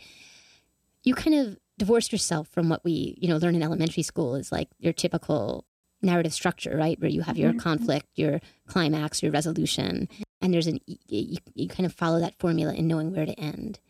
[1.03, 4.53] you kind of divorce yourself from what we, you know, learn in elementary school is
[4.53, 5.65] like your typical
[6.03, 7.01] narrative structure, right?
[7.01, 7.59] Where you have your Mhm.
[7.59, 10.09] conflict, your climax, your resolution,
[10.41, 13.81] and there's an you, you kind of follow that formula in knowing where to end.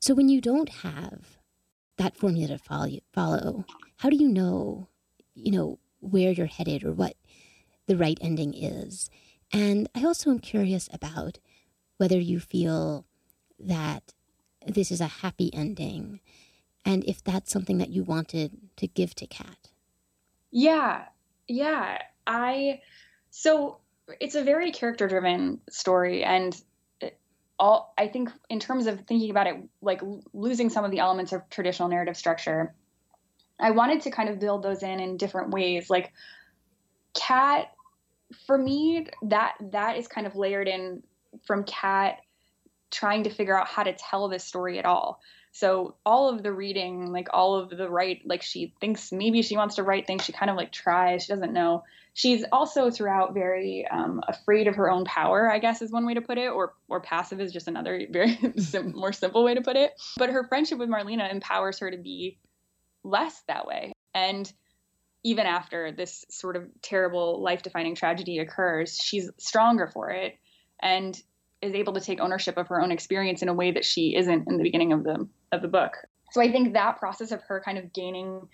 [0.00, 1.38] So when you don't have
[1.96, 3.64] that formula to follow, follow,
[3.96, 4.88] how do you know,
[5.34, 7.16] you know, where you're headed or what
[7.86, 9.10] the right ending is?
[9.52, 11.38] And I also am curious about
[11.96, 13.06] whether you feel
[13.58, 14.14] that
[14.66, 16.20] this is a happy ending
[16.84, 19.68] and if that's something that you wanted to give to Kat.
[20.50, 21.04] Yeah,
[21.46, 21.98] yeah.
[22.26, 22.80] I
[23.30, 23.78] so
[24.20, 26.58] it's a very character driven story and
[27.58, 30.00] all I think in terms of thinking about it like
[30.32, 32.74] losing some of the elements of traditional narrative structure.
[33.60, 35.90] I wanted to kind of build those in in different ways.
[35.90, 36.12] Like
[37.14, 37.72] Kat
[38.46, 41.02] for me that that is kind of layered in
[41.44, 42.20] from Kat
[42.90, 45.20] trying to figure out how to tell this story at all.
[45.52, 49.56] So all of the reading, like all of the write, like she thinks maybe she
[49.56, 50.24] wants to write things.
[50.24, 51.24] She kind of like tries.
[51.24, 51.84] She doesn't know.
[52.14, 55.50] She's also throughout very um, afraid of her own power.
[55.50, 58.38] I guess is one way to put it, or or passive is just another very
[58.58, 59.92] sim- more simple way to put it.
[60.16, 62.38] But her friendship with Marlena empowers her to be
[63.02, 63.92] less that way.
[64.14, 64.50] And
[65.24, 70.38] even after this sort of terrible life-defining tragedy occurs, she's stronger for it
[70.80, 71.20] and
[71.60, 74.48] is able to take ownership of her own experience in a way that she isn't
[74.48, 75.96] in the beginning of the of the book.
[76.32, 78.48] So I think that process of her kind of gaining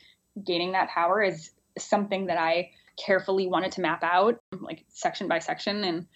[0.44, 2.70] gaining that power is something that I
[3.04, 6.06] carefully wanted to map out like section by section and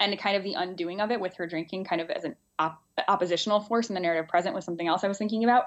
[0.00, 2.82] and kind of the undoing of it with her drinking kind of as an op-
[3.08, 5.64] oppositional force in the narrative present was something else I was thinking about.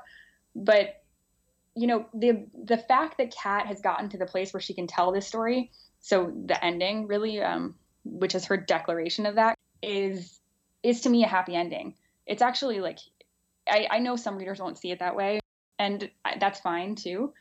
[0.56, 1.02] But
[1.76, 4.88] you know, the the fact that Kat has gotten to the place where she can
[4.88, 10.41] tell this story, so the ending really, um, which is her declaration of that, is
[10.84, 11.96] is to me a happy ending.
[12.26, 13.00] It's actually like
[13.70, 15.40] I, I know some readers won't see it that way,
[15.80, 17.34] and that's fine too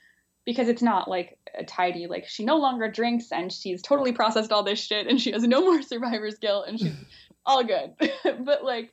[0.45, 4.51] because it's not like a tidy like she no longer drinks and she's totally processed
[4.51, 6.95] all this shit and she has no more survivor's guilt and she's
[7.47, 7.95] all good
[8.45, 8.93] but like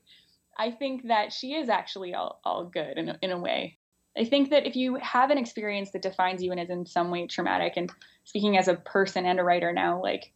[0.58, 3.78] i think that she is actually all, all good in a, in a way
[4.18, 7.12] i think that if you have an experience that defines you and is in some
[7.12, 7.92] way traumatic and
[8.24, 10.32] speaking as a person and a writer now like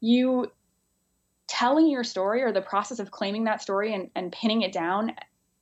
[0.00, 0.50] you
[1.46, 5.12] telling your story or the process of claiming that story and, and pinning it down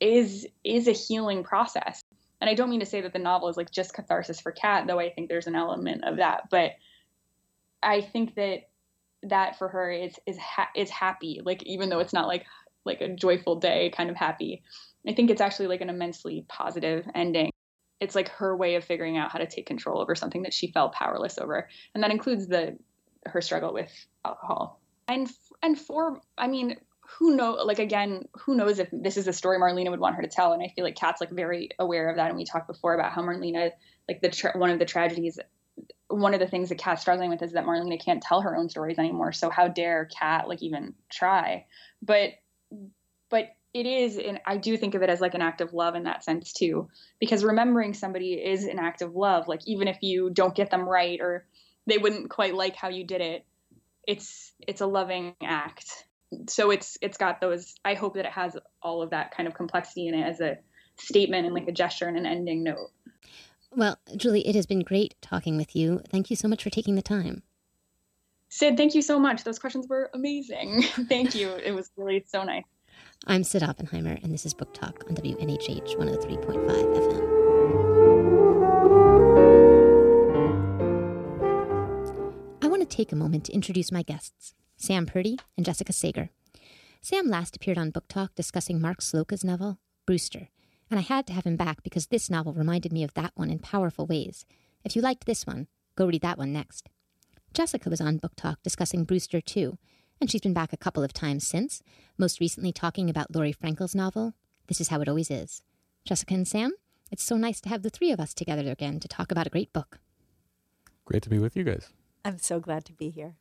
[0.01, 2.03] is is a healing process
[2.45, 4.87] and I don't mean to say that the novel is like just catharsis for Kat,
[4.87, 6.51] though I think there's an element of that.
[6.51, 6.73] But
[7.83, 8.69] I think that
[9.23, 11.41] that for her is is ha- is happy.
[11.43, 12.45] Like even though it's not like
[12.85, 14.63] like a joyful day kind of happy,
[15.09, 17.51] I think it's actually like an immensely positive ending.
[17.99, 20.71] It's like her way of figuring out how to take control over something that she
[20.71, 22.77] felt powerless over, and that includes the
[23.25, 23.91] her struggle with
[24.23, 24.83] alcohol.
[25.09, 25.31] And
[25.63, 26.77] and for I mean
[27.19, 30.23] who know like again who knows if this is a story marlena would want her
[30.23, 30.53] to tell.
[30.53, 32.29] And i feel like kat's like very aware of that.
[32.29, 33.71] And we talked before about how marlena
[34.09, 35.39] like the tra- one of the tragedies
[36.09, 38.69] one of the things that kat's struggling with is that marlena can't tell her own
[38.69, 39.33] stories anymore.
[39.33, 41.67] So how dare kat like even try?
[42.03, 42.31] But
[43.31, 45.95] but it is and i do think of it as like an act of love
[45.95, 46.89] in that sense too.
[47.21, 49.49] Because remembering somebody is an act of love.
[49.49, 51.45] Like even if you don't get them right or
[51.87, 53.45] they wouldn't quite like how you did it
[54.07, 56.07] it's it's a loving act.
[56.49, 59.55] So it's it's got those i hope that it has all of that kind of
[59.55, 60.59] complexity in it as a
[60.97, 62.91] statement and like a gesture and an ending note.
[63.71, 66.01] Well julie it has been great talking with you.
[66.11, 67.43] Thank you so much for taking the time.
[68.49, 69.45] Cyd thank you so much.
[69.45, 70.83] Those questions were amazing.
[71.09, 71.51] Thank you.
[71.55, 72.65] It was really so nice.
[73.27, 77.24] I'm cyd oppenheimer and this is book talk on wnhh 103.5 fm
[82.85, 84.55] to take a moment to introduce my guests.
[84.77, 86.31] Sam Purdy, and Jessica Sager.
[87.01, 90.49] Sam last appeared on Book Talk discussing Mark Slouka's novel, Brewster,
[90.91, 93.51] and I had to have him back because this novel reminded me of that one
[93.51, 94.45] in powerful ways.
[94.85, 96.89] If you liked this one, go read that one next.
[97.55, 99.79] Jessica was on Book Talk discussing Brewster too,
[100.21, 101.83] and she's been back a couple of times since,
[102.19, 104.35] most recently talking about Laurie Frankel's novel,
[104.67, 105.63] This Is How It Always Is.
[106.05, 106.73] Jessica and Sam,
[107.11, 109.51] it's so nice to have the three of us together again to talk about a
[109.51, 110.01] great book.
[111.07, 111.91] Great to be with you guys.
[112.25, 113.35] I'm so glad to be here.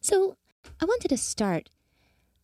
[0.00, 0.36] So,
[0.80, 1.70] I wanted to start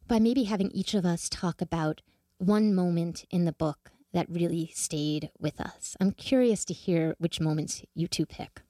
[0.07, 2.03] by maybe having each of us talk about
[2.38, 5.96] one moment in the book that really stayed with us.
[6.01, 8.62] I'm curious to hear which moments you two pick.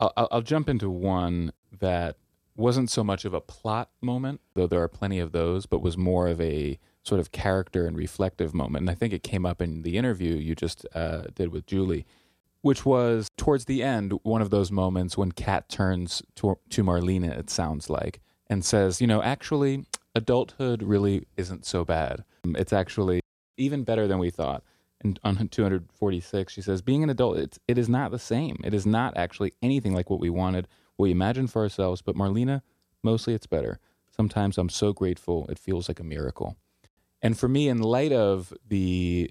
[0.00, 2.16] I'll, I'll jump into one that
[2.56, 5.96] wasn't so much of a plot moment, though there are plenty of those, but was
[5.96, 8.82] more of a sort of character and reflective moment.
[8.82, 12.04] And I think it came up in the interview you just uh, did with Julie,
[12.62, 17.36] which was towards the end, one of those moments when Kat turns to, to Marlena,
[17.38, 22.24] it sounds like, and says, you know, actually, adulthood really isn't so bad.
[22.44, 23.20] It's actually
[23.56, 24.62] even better than we thought.
[25.02, 28.56] And on 246, she says, being an adult, it's, it is not the same.
[28.64, 30.66] It is not actually anything like what we wanted,
[30.96, 32.02] what we imagined for ourselves.
[32.02, 32.62] But Marlena,
[33.02, 33.78] mostly it's better.
[34.10, 36.56] Sometimes I'm so grateful, it feels like a miracle.
[37.22, 39.30] And for me, in light of the,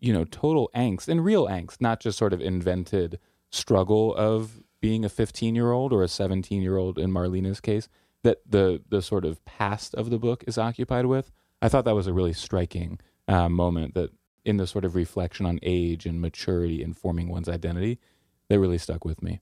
[0.00, 3.18] you know, total angst and real angst, not just sort of invented
[3.50, 7.88] struggle of being a 15 year old or a 17 year old in Marlena's case,
[8.22, 11.30] that the the sort of past of the book is occupied with.
[11.62, 14.10] I thought that was a really striking uh, moment that
[14.44, 17.98] in the sort of reflection on age and maturity and forming one's identity
[18.48, 19.40] that really stuck with me.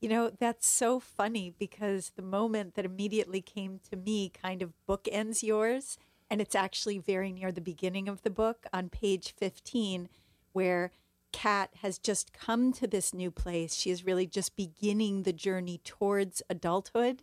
[0.00, 4.72] You know, that's so funny because the moment that immediately came to me kind of
[4.88, 5.96] bookends yours.
[6.30, 10.08] And it's actually very near the beginning of the book on page 15,
[10.52, 10.90] where
[11.32, 13.74] Kat has just come to this new place.
[13.74, 17.22] She is really just beginning the journey towards adulthood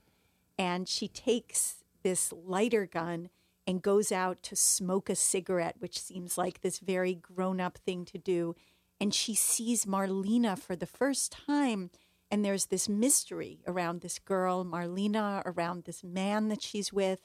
[0.57, 3.29] and she takes this lighter gun
[3.65, 8.05] and goes out to smoke a cigarette, which seems like this very grown up thing
[8.05, 8.55] to do.
[8.99, 11.89] And she sees Marlena for the first time.
[12.29, 17.21] And there's this mystery around this girl, Marlena, around this man that she's with.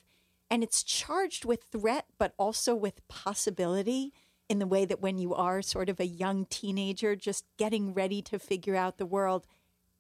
[0.50, 4.12] And it's charged with threat, but also with possibility
[4.48, 8.22] in the way that when you are sort of a young teenager, just getting ready
[8.22, 9.44] to figure out the world,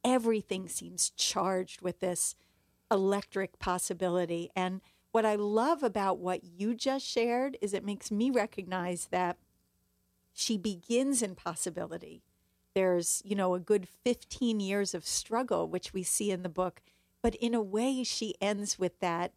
[0.04, 2.34] everything seems charged with this
[2.90, 4.50] electric possibility.
[4.56, 4.80] And
[5.12, 9.36] what I love about what you just shared is it makes me recognize that
[10.32, 12.22] she begins in possibility.
[12.74, 16.80] there's, you know, a good 15 years of struggle, which we see in the book.
[17.22, 19.32] But in a way, she ends with that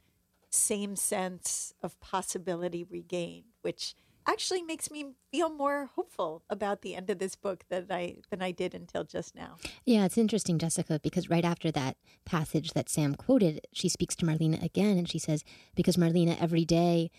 [0.52, 3.96] same sense of possibility regained, which
[4.28, 8.42] actually makes me feel more hopeful about the end of this book than I than
[8.42, 9.58] I did until just now.
[9.86, 14.26] Yeah, it's interesting, Jessica, because right after that passage that Sam quoted, she speaks to
[14.26, 15.44] Marlena again and she says,
[15.76, 17.10] Because Marlena, every day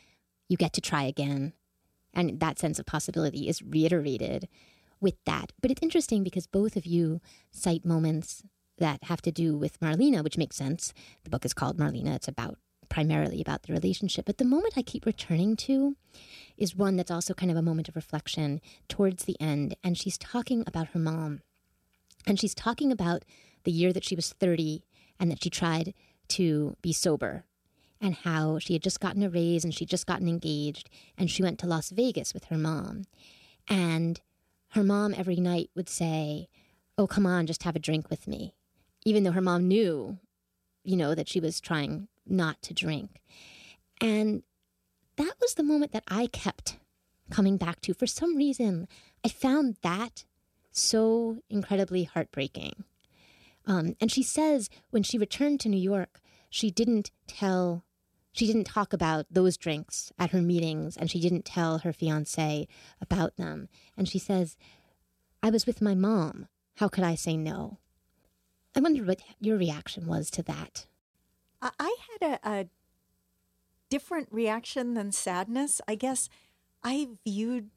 [0.49, 1.55] you get to try again.
[2.15, 4.49] And that sense of possibility is reiterated
[5.01, 5.53] with that.
[5.61, 8.43] But it's interesting because both of you cite moments
[8.79, 10.93] that have to do with Marlena, which makes sense.
[11.25, 12.15] The book is called Marlena.
[12.15, 12.59] It's about
[12.93, 14.27] primarily about the relationship.
[14.27, 15.97] But the moment I keep returning to
[16.59, 19.75] is one that's also kind of a moment of reflection towards the end.
[19.83, 21.41] And she's talking about her mom.
[22.27, 23.25] And she's talking about
[23.65, 24.85] the year that she was 30
[25.19, 25.95] and that she tried
[26.29, 27.47] to be sober
[27.99, 31.43] and how she had just gotten a raise and she'd just gotten engaged and she
[31.43, 33.05] went to Las Vegas with her mom.
[33.69, 34.21] And
[34.73, 36.51] her mom every night would say,
[36.99, 38.53] Oh, come on, just have a drink with me.
[39.07, 40.19] Even though her mom knew,
[40.85, 43.21] you know, that she was trying not to drink.
[44.01, 44.43] And
[45.17, 46.79] that was the moment that I kept
[47.31, 47.95] coming back to.
[47.95, 48.89] For some reason,
[49.25, 50.25] I found that
[50.71, 52.85] so incredibly heartbreaking.
[53.67, 57.85] Um, and she says when she returned to New York, she didn't tell,
[58.33, 62.67] she didn't talk about those drinks at her meetings, and she didn't tell her fiance
[63.01, 63.69] about them.
[63.97, 64.57] And she says,
[65.43, 66.49] I was with my mom.
[66.77, 67.79] How could I say no?
[68.75, 70.87] I wonder what your reaction was to that.
[71.63, 72.67] I had a, a
[73.89, 75.81] different reaction than sadness.
[75.87, 76.29] I guess
[76.83, 77.71] I viewed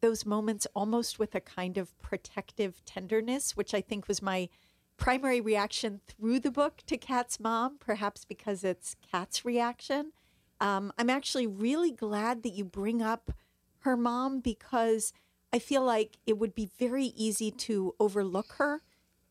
[0.00, 4.48] those moments almost with a kind of protective tenderness, which I think was my
[4.96, 10.12] primary reaction through the book to Kat's mom, perhaps because it's Kat's reaction.
[10.60, 13.32] Um, I'm actually really glad that you bring up
[13.78, 15.12] her mom because
[15.52, 18.82] I feel like it would be very easy to overlook her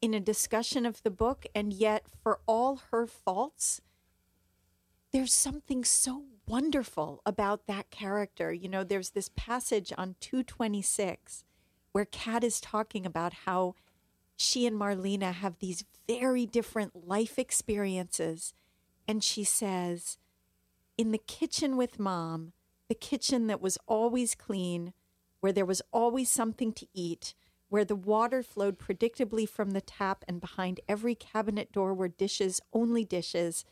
[0.03, 1.45] in a discussion of the book.
[1.55, 3.79] And yet, for all her faults,
[5.13, 8.51] there's something so wonderful about that character.
[8.51, 11.45] You know, there's this passage on 226
[11.93, 13.75] where Kat is talking about how
[14.35, 18.53] she and Marlena have these very different life experiences.
[19.07, 20.17] And she says,
[20.97, 22.51] In the kitchen with mom,
[22.89, 24.91] the kitchen that was always clean,
[25.39, 27.35] where there was always something to eat,
[27.73, 32.61] where the water flowed predictably from the tap, and behind every cabinet door were dishes,
[32.71, 33.65] only dishes.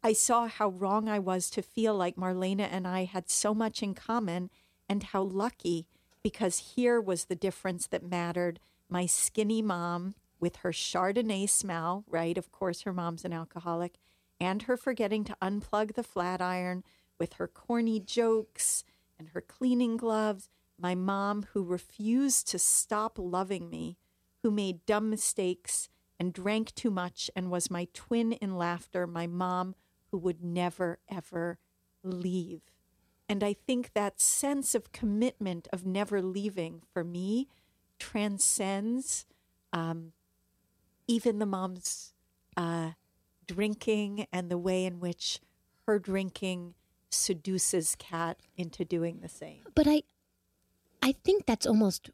[0.00, 3.82] I saw how wrong I was to feel like Marlena and I had so much
[3.82, 4.50] in common,
[4.88, 5.88] and how lucky,
[6.22, 8.60] because here was the difference that mattered.
[8.88, 12.38] My skinny mom, with her Chardonnay smell, right?
[12.38, 13.96] Of course, her mom's an alcoholic,
[14.38, 16.84] and her forgetting to unplug the flat iron,
[17.18, 18.84] with her corny jokes
[19.18, 23.96] and her cleaning gloves, my mom who refused to stop loving me,
[24.42, 25.88] who made dumb mistakes
[26.18, 29.74] and drank too much and was my twin in laughter, my mom
[30.10, 31.58] who would never, ever
[32.02, 32.62] leave.
[33.28, 37.48] And I think that sense of commitment of never leaving for me
[37.98, 39.26] transcends
[39.72, 40.12] um,
[41.06, 42.14] even the mom's
[42.56, 42.92] uh,
[43.46, 45.40] drinking and the way in which
[45.86, 46.74] her drinking
[47.10, 49.62] seduces Kat into doing the same.
[49.74, 50.02] But I,
[51.08, 52.10] I think that's almost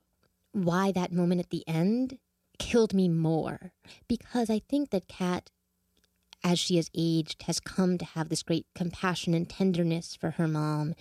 [0.52, 2.18] why that moment at the end
[2.60, 3.72] killed me more
[4.06, 5.50] because I think that Kat,
[6.44, 10.46] as she has aged, has come to have this great compassion and tenderness for her
[10.46, 10.94] mom,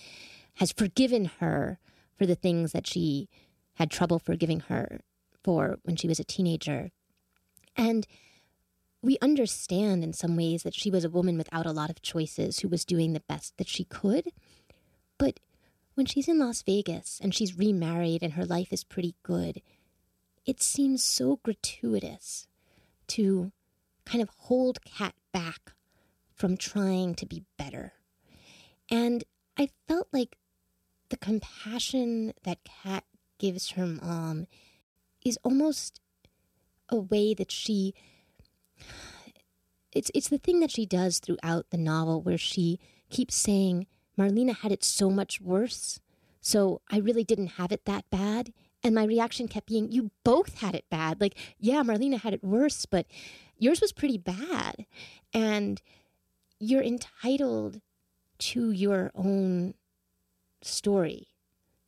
[0.56, 1.78] has forgiven her
[2.18, 3.30] for the things that she
[3.76, 5.02] had trouble forgiving her
[5.44, 6.90] for when she was a teenager.
[7.78, 8.08] And
[9.04, 12.62] we understand in some ways that she was a woman without a lot of choices
[12.62, 14.32] who was doing the best that she could.
[15.20, 15.40] But
[15.96, 19.62] when she's in Las Vegas and she's remarried and her life is pretty good,
[20.46, 22.48] it seems so gratuitous
[23.08, 23.52] to
[24.06, 25.74] kind of hold Kat back
[26.34, 27.94] from trying to be better.
[28.90, 29.24] And
[29.58, 30.38] I felt like
[31.10, 33.04] the compassion that Kat
[33.38, 34.48] gives her mom
[35.24, 36.00] is almost
[36.90, 37.94] a way that she
[39.92, 42.80] it's it's the thing that she does throughout the novel where she
[43.10, 43.86] keeps saying
[44.18, 46.00] Marlena had it so much worse.
[46.42, 48.54] So I really didn't have it that bad.
[48.84, 51.22] And my reaction kept being, You both had it bad.
[51.22, 53.06] Like, yeah, Marlena had it worse, but
[53.58, 54.86] yours was pretty bad.
[55.34, 55.82] And
[56.60, 57.82] you're entitled
[58.40, 59.74] to your own
[60.62, 61.30] story.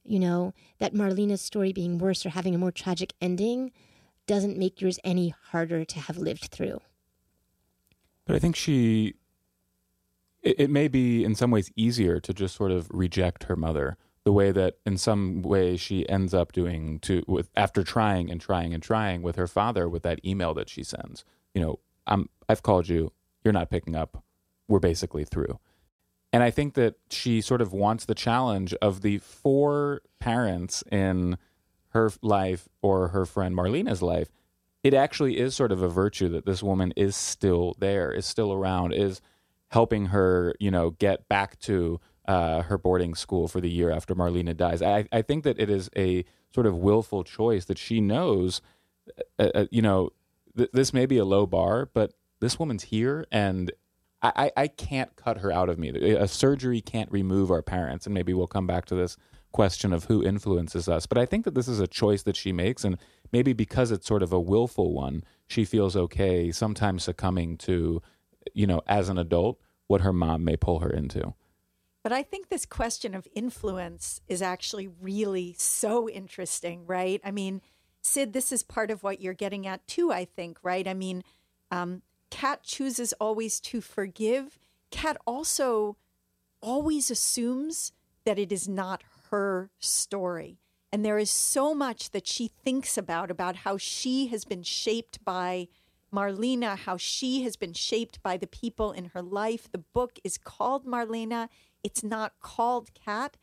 [0.03, 3.71] You know, that Marlena's story being worse or having a more tragic ending
[4.27, 6.79] doesn't make yours any harder to have lived through.
[8.25, 9.15] But I think she
[10.45, 13.97] it, it may be in some ways easier to just sort of reject her mother
[14.23, 18.39] the way that in some way she ends up doing to with after trying and
[18.39, 21.25] trying and trying with her father with that email that she sends.
[21.53, 23.11] You know, I'm I've called you,
[23.43, 24.23] you're not picking up.
[24.67, 25.59] We're basically through.
[26.33, 31.37] And I think that she sort of wants the challenge of the four parents in
[31.89, 34.29] her life or her friend Marlena's life.
[34.83, 38.51] It actually is sort of a virtue that this woman is still there, is still
[38.51, 39.21] around, is
[39.69, 44.15] helping her, you know, get back to uh, her boarding school for the year after
[44.15, 44.81] Marlena dies.
[44.81, 48.61] I, I think that it is a sort of willful choice that she knows,
[49.37, 50.11] uh, uh, you know,
[50.57, 53.71] th- this may be a low bar, but this woman's here and
[54.21, 55.89] I, I can't cut her out of me.
[55.89, 59.17] A surgery can't remove our parents, and maybe we'll come back to this
[59.51, 61.05] question of who influences us.
[61.05, 62.97] But I think that this is a choice that she makes, and
[63.31, 68.01] maybe because it's sort of a willful one, she feels okay sometimes succumbing to,
[68.53, 71.33] you know, as an adult, what her mom may pull her into.
[72.03, 77.19] But I think this question of influence is actually really so interesting, right?
[77.23, 77.61] I mean,
[78.03, 80.87] Cyd, this is part of what you're getting at too, I think, right?
[80.87, 81.23] I mean,
[81.71, 84.59] um, Kat chooses always to forgive.
[84.91, 85.97] Kat also
[86.61, 87.91] always assumes
[88.25, 90.59] that it is not her story.
[90.91, 95.23] And there is so much that she thinks about, about how she has been shaped
[95.25, 95.67] by
[96.15, 99.69] Marlena, how she has been shaped by the people in her life.
[99.71, 101.49] The book is called Marlena,
[101.83, 103.37] it's not called Kat,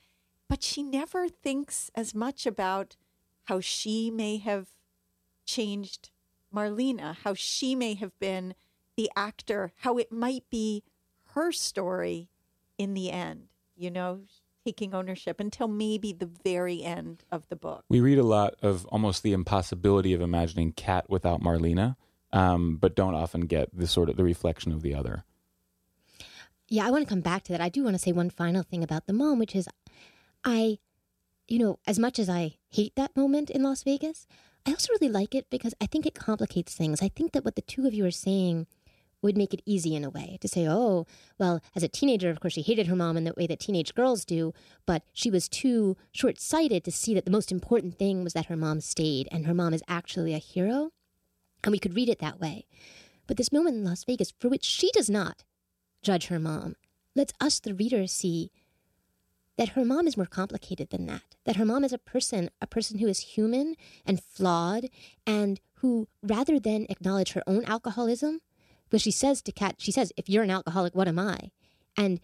[0.48, 2.96] but she never thinks as much about
[3.44, 4.68] how she may have
[5.44, 6.10] changed
[6.54, 8.54] Marlena, how she may have been
[8.96, 10.82] the actor how it might be
[11.34, 12.28] her story
[12.78, 14.20] in the end, you know,
[14.64, 17.84] taking ownership until maybe the very end of the book.
[17.88, 21.96] We read a lot of almost the impossibility of imagining Kat without Marlena,
[22.32, 25.24] um, but don't often get the sort of the reflection of the other.
[26.68, 27.60] Yeah, I want to come back to that.
[27.60, 29.68] I do want to say one final thing about the mom, which is
[30.44, 30.78] I,
[31.46, 34.26] you know, as much as I hate that moment in Las Vegas,
[34.66, 37.02] I also really like it because I think it complicates things.
[37.02, 38.66] I think that what the two of you are saying
[39.20, 41.06] would make it easy in a way to say, oh,
[41.38, 43.94] well, as a teenager, of course, she hated her mom in the way that teenage
[43.94, 44.52] girls do,
[44.84, 48.46] but she was too short sighted to see that the most important thing was that
[48.46, 50.90] her mom stayed and her mom is actually a hero.
[51.64, 52.66] And we could read it that way.
[53.26, 55.44] But this moment in Las Vegas, for which she does not
[56.02, 56.76] judge her mom,
[57.14, 58.50] lets us, the reader, see
[59.56, 61.36] that her mom is more complicated than that.
[61.44, 64.88] That her mom is a person, a person who is human and flawed,
[65.26, 68.40] and who, rather than acknowledge her own alcoholism,
[68.90, 71.50] but she says to Kat, she says, if you're an alcoholic, what am I?
[71.96, 72.20] And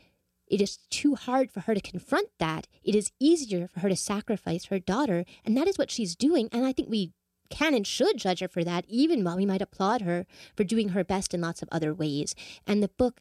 [0.47, 2.67] it is too hard for her to confront that.
[2.83, 5.25] It is easier for her to sacrifice her daughter.
[5.45, 6.49] And that is what she's doing.
[6.53, 7.13] And I think we
[7.51, 10.27] can and should judge her for that, even while we might applaud her
[10.57, 12.35] for doing her best in lots of other ways.
[12.67, 13.21] And the book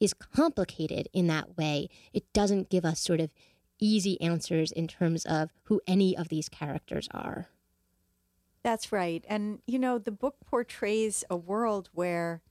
[0.00, 1.88] is complicated in that way.
[2.12, 3.32] It doesn't give us sort of
[3.78, 7.48] easy answers in terms of who any of these characters are.
[8.62, 9.24] That's right.
[9.28, 12.42] And, you know, the book portrays a world where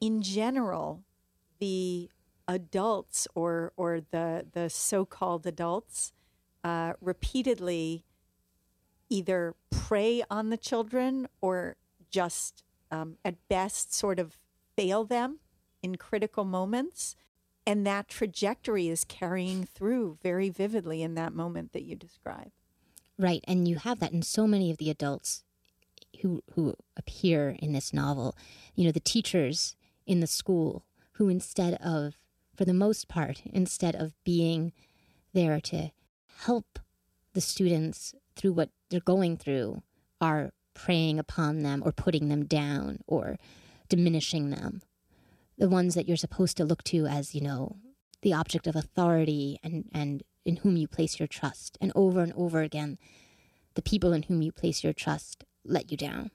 [0.00, 1.04] in general,
[1.58, 2.10] the
[2.46, 6.12] adults or or the the so-called adults
[6.62, 8.04] uh, repeatedly
[9.08, 11.76] either prey on the children or
[12.10, 14.38] just um, at best sort of
[14.76, 15.38] fail them
[15.82, 17.16] in critical moments.
[17.66, 22.50] And that trajectory is carrying through very vividly in that moment that you describe.
[23.18, 23.42] Right.
[23.46, 25.44] And you have that in so many of the adults
[26.20, 28.36] who who appear in this novel.
[28.74, 29.76] You know the teachers
[30.06, 32.18] in the school who, instead of,
[32.56, 34.72] for the most part, instead of being
[35.32, 35.90] there to
[36.40, 36.78] help
[37.32, 39.82] the students through what they're going through,
[40.20, 43.38] are preying upon them or putting them down or
[43.88, 44.82] diminishing them.
[45.58, 47.76] The ones that you're supposed to look to as, you know,
[48.22, 51.76] the object of authority and, and in whom you place your trust.
[51.80, 52.98] And over and over again,
[53.74, 56.30] the people in whom you place your trust let you down.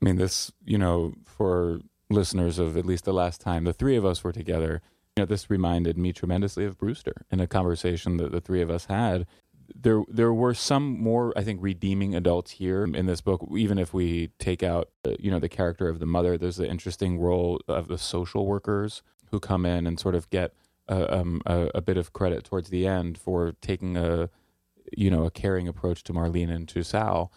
[0.00, 3.96] I mean, this, you know, for listeners of at least the last time the three
[3.96, 4.82] of us were together,
[5.16, 8.70] you know, this reminded me tremendously of Brewster in a conversation that the three of
[8.70, 9.26] us had.
[9.74, 13.46] There, there were some more, I think, redeeming adults here in this book.
[13.56, 16.68] Even if we take out, uh, you know, the character of the mother, there's the
[16.68, 20.54] interesting role of the social workers who come in and sort of get
[20.88, 24.30] a, um, a, a bit of credit towards the end for taking a,
[24.96, 27.32] you know, a caring approach to Marlena and to Sal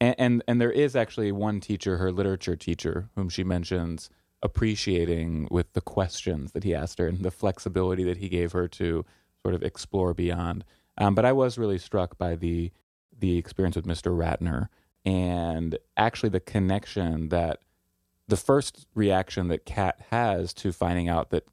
[0.00, 4.10] and, and and there is actually one teacher, her literature teacher, whom she mentions
[4.42, 8.68] appreciating with the questions that he asked her and the flexibility that he gave her
[8.68, 9.04] to
[9.42, 10.64] sort of explore beyond.
[10.98, 12.72] Um, but I was really struck by the
[13.18, 14.14] the experience with Mr.
[14.14, 14.68] Ratner
[15.06, 17.60] and actually the connection that
[18.28, 21.46] the first reaction that Kat has to finding out that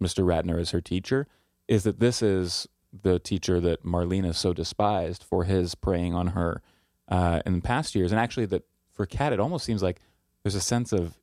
[0.00, 0.24] Mr.
[0.24, 1.26] Ratner is her teacher
[1.68, 2.68] is that this is
[3.02, 6.62] the teacher that Marlena so despised for his preying on her
[7.08, 8.12] uh, in past years.
[8.12, 10.00] And actually, that for Kat, it almost seems like
[10.42, 11.18] there's a sense of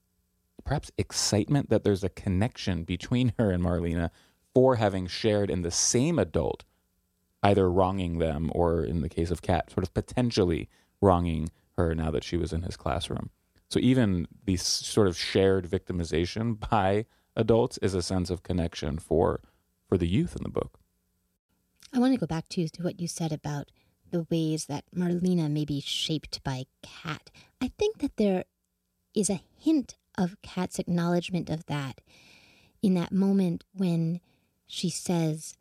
[0.63, 4.09] perhaps excitement that there's a connection between her and Marlena
[4.53, 6.63] for having shared in the same adult,
[7.43, 10.69] either wronging them or, in the case of Kat, sort of potentially
[11.01, 13.29] wronging her now that she was in his classroom.
[13.69, 19.41] So even the sort of shared victimization by adults is a sense of connection for
[19.87, 20.79] for the youth in the book.
[21.93, 23.71] I want to go back to, to what you said about
[24.11, 27.31] the ways that Marlena may be shaped by Kat.
[27.61, 28.43] I think that there
[29.15, 32.01] is a hint of Kat's acknowledgement of that
[32.81, 34.19] in that moment when
[34.65, 35.55] she says,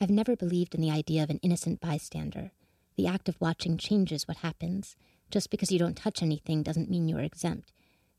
[0.00, 2.52] I've never believed in the idea of an innocent bystander.
[2.96, 4.96] The act of watching changes what happens.
[5.30, 7.72] Just because you don't touch anything doesn't mean you're exempt.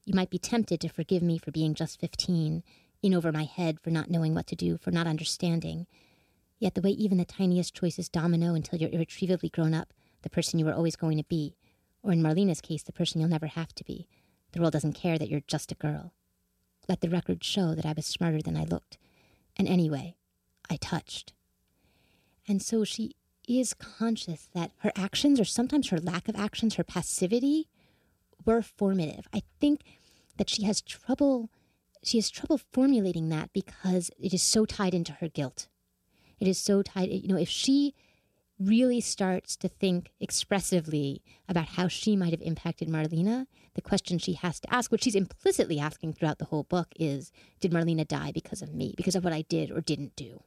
[0.06, 2.64] You might be tempted to forgive me for being just 15,
[3.02, 5.88] in over my head for not knowing what to do, for not understanding.
[6.60, 10.60] Yet the way even the tiniest choices domino until you're irretrievably grown up, the person
[10.60, 11.56] you were always going to be,
[12.04, 14.08] or in Marlena's case, the person you'll never have to be.
[14.52, 16.14] The world doesn't care that you're just a girl.
[16.88, 19.00] Let the record show that I was smarter than I looked.
[19.58, 20.16] And anyway,
[20.70, 21.34] I touched.
[22.52, 23.16] And so she
[23.48, 27.70] is conscious that her actions, or sometimes her lack of actions, her passivity,
[28.44, 29.26] were formative.
[29.34, 29.84] I think
[30.36, 31.50] that she has trouble
[32.04, 35.70] she has trouble formulating that because it is so tied into her guilt.
[36.42, 37.94] It is so tied, you know, if she
[38.60, 43.46] really starts to think expressively about how she might have impacted Marlena,
[43.76, 47.32] the question she has to ask, which she's implicitly asking throughout the whole book, is
[47.62, 50.44] Did Marlena die because of me, because of what I did or didn't do?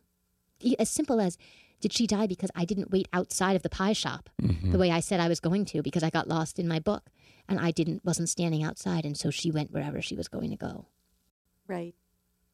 [0.79, 1.39] As simple as,
[1.81, 4.73] Did she die because I didn't wait outside of the pie shop mm-hmm.
[4.73, 7.11] the way I said I was going to because I got lost in my book
[7.49, 10.57] and I didn't wasn't standing outside and so she went wherever she was going to
[10.57, 10.87] go?
[11.67, 11.95] Right,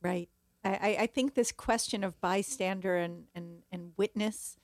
[0.02, 0.28] right.
[0.62, 4.58] I, I think this question of bystander and, and, and witness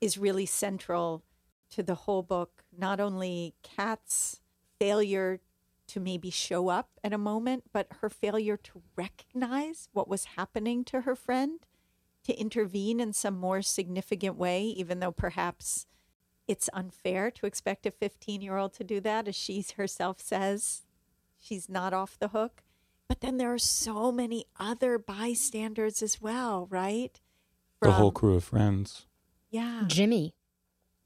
[0.00, 1.24] is really central
[1.70, 2.62] to the whole book.
[2.76, 4.40] Not only Kat's
[4.78, 5.40] failure
[5.88, 10.84] to maybe show up at a moment, but her failure to recognize what was happening
[10.84, 11.60] to her friend,
[12.24, 15.86] to intervene in some more significant way, even though perhaps
[16.46, 20.82] it's unfair to expect a 15 year old to do that, as she herself says.
[21.38, 22.62] She's not off the hook.
[23.08, 27.20] But then there are so many other bystanders as well, right?
[27.78, 29.06] From, the whole crew of friends.
[29.50, 29.84] Yeah.
[29.86, 30.34] Jimmy.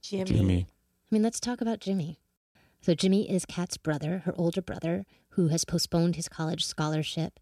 [0.00, 0.24] Jimmy.
[0.24, 0.66] Jimmy.
[0.68, 2.20] I mean, let's talk about Jimmy.
[2.80, 7.40] So, Jimmy is Kat's brother, her older brother, who has postponed his college scholarship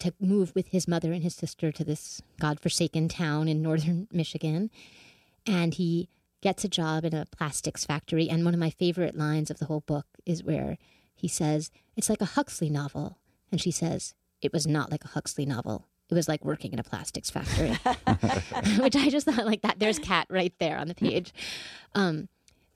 [0.00, 4.70] to move with his mother and his sister to this godforsaken town in northern Michigan.
[5.46, 6.08] And he
[6.40, 8.28] gets a job in a plastics factory.
[8.28, 10.78] And one of my favorite lines of the whole book is where
[11.14, 13.18] he says, It's like a Huxley novel.
[13.50, 15.86] And she says, It was not like a Huxley novel.
[16.10, 17.70] It was like working in a plastics factory,
[18.78, 19.78] which I just thought like that.
[19.78, 21.32] There's Kat right there on the page.
[21.94, 22.28] Um,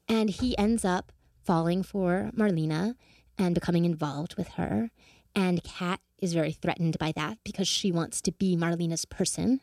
[0.08, 1.12] and he ends up
[1.44, 2.94] falling for Marlena
[3.36, 4.90] and becoming involved with her.
[5.34, 9.60] And Kat is very threatened by that because she wants to be Marlena's person,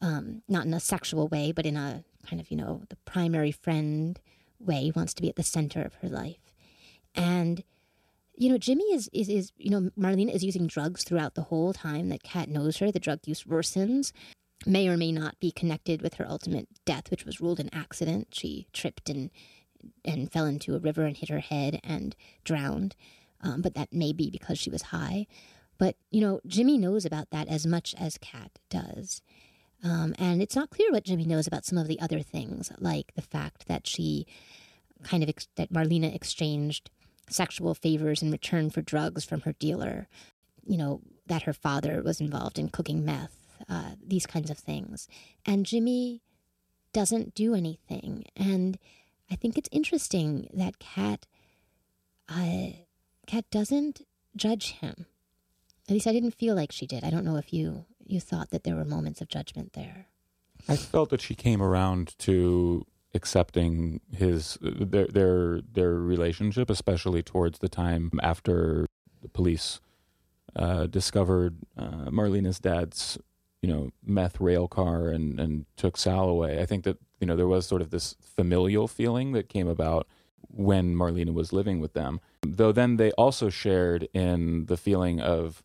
[0.00, 3.52] um, not in a sexual way, but in a kind of, you know, the primary
[3.52, 4.20] friend
[4.58, 6.54] way, wants to be at the center of her life.
[7.14, 7.64] And
[8.40, 11.74] you know, Jimmy is, is, is, you know, Marlena is using drugs throughout the whole
[11.74, 12.90] time that Kat knows her.
[12.90, 14.12] The drug use worsens,
[14.64, 18.28] may or may not be connected with her ultimate death, which was ruled an accident.
[18.32, 19.30] She tripped and
[20.04, 22.96] and fell into a river and hit her head and drowned.
[23.42, 25.26] Um, but that may be because she was high.
[25.80, 29.22] But, you know, Jimmy knows about that as much as Kat does.
[29.82, 33.14] Um, and it's not clear what Jimmy knows about some of the other things, like
[33.14, 34.26] the fact that she
[35.02, 36.90] kind of, ex- that Marlena exchanged
[37.30, 40.06] sexual favors in return for drugs from her dealer,
[40.66, 45.08] you know, that her father was involved in cooking meth, uh, these kinds of things.
[45.46, 46.20] And Jimmy
[46.92, 48.24] doesn't do anything.
[48.36, 48.78] And
[49.30, 51.24] I think it's interesting that Kat,
[52.28, 52.72] uh,
[53.26, 54.02] Kat doesn't
[54.36, 55.06] judge him.
[55.90, 57.02] At least I didn't feel like she did.
[57.02, 60.06] I don't know if you you thought that there were moments of judgment there.
[60.68, 67.58] I felt that she came around to accepting his their their their relationship, especially towards
[67.58, 68.86] the time after
[69.20, 69.80] the police
[70.54, 73.18] uh, discovered uh, Marlena's dad's
[73.60, 76.60] you know meth rail car and and took Sal away.
[76.62, 80.06] I think that you know there was sort of this familial feeling that came about
[80.46, 82.20] when Marlena was living with them.
[82.46, 85.64] Though then they also shared in the feeling of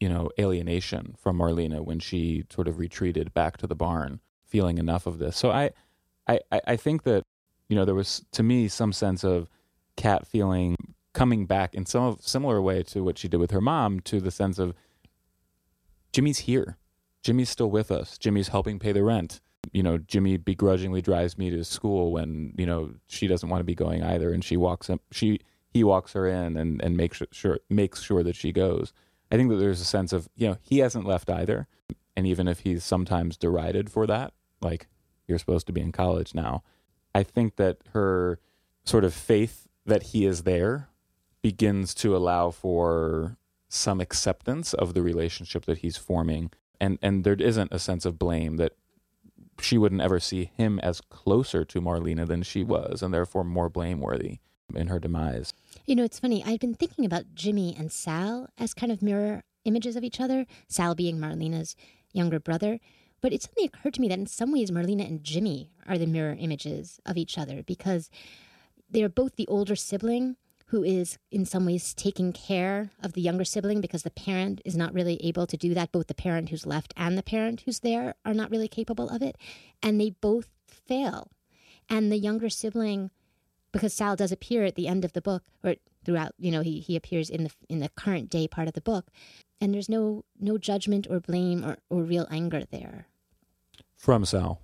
[0.00, 4.78] you know alienation from Marlena when she sort of retreated back to the barn, feeling
[4.78, 5.36] enough of this.
[5.36, 5.70] So I
[6.26, 7.24] I, I, think that
[7.68, 9.48] you know there was to me some sense of
[9.96, 10.76] Kat feeling
[11.12, 14.30] coming back in some similar way to what she did with her mom to the
[14.30, 14.74] sense of
[16.12, 16.76] Jimmy's here.
[17.22, 18.16] Jimmy's still with us.
[18.18, 19.40] Jimmy's helping pay the rent.
[19.72, 23.64] you know, Jimmy begrudgingly drives me to school when, you know, she doesn't want to
[23.64, 25.40] be going either and she walks him she
[25.70, 28.92] he walks her in and, and makes sure makes sure that she goes.
[29.30, 31.66] I think that there's a sense of, you know, he hasn't left either.
[32.16, 34.88] And even if he's sometimes derided for that, like
[35.26, 36.62] you're supposed to be in college now,
[37.14, 38.40] I think that her
[38.84, 40.88] sort of faith that he is there
[41.42, 43.36] begins to allow for
[43.68, 46.50] some acceptance of the relationship that he's forming
[46.80, 48.72] and and there isn't a sense of blame that
[49.60, 53.68] she wouldn't ever see him as closer to Marlena than she was and therefore more
[53.68, 54.38] blameworthy
[54.74, 55.52] in her demise.
[55.86, 56.42] You know, it's funny.
[56.44, 60.46] I've been thinking about Jimmy and Sal as kind of mirror images of each other,
[60.68, 61.76] Sal being Marlena's
[62.12, 62.80] younger brother.
[63.20, 66.06] But it suddenly occurred to me that in some ways, Marlena and Jimmy are the
[66.06, 68.10] mirror images of each other because
[68.88, 73.44] they're both the older sibling who is in some ways taking care of the younger
[73.44, 75.92] sibling because the parent is not really able to do that.
[75.92, 79.22] Both the parent who's left and the parent who's there are not really capable of
[79.22, 79.36] it.
[79.82, 81.30] And they both fail.
[81.88, 83.10] And the younger sibling,
[83.72, 86.80] because Sal does appear at the end of the book, or throughout, you know, he,
[86.80, 89.06] he appears in the in the current day part of the book,
[89.60, 93.06] and there's no no judgment or blame or, or real anger there.
[93.96, 94.60] From Sal.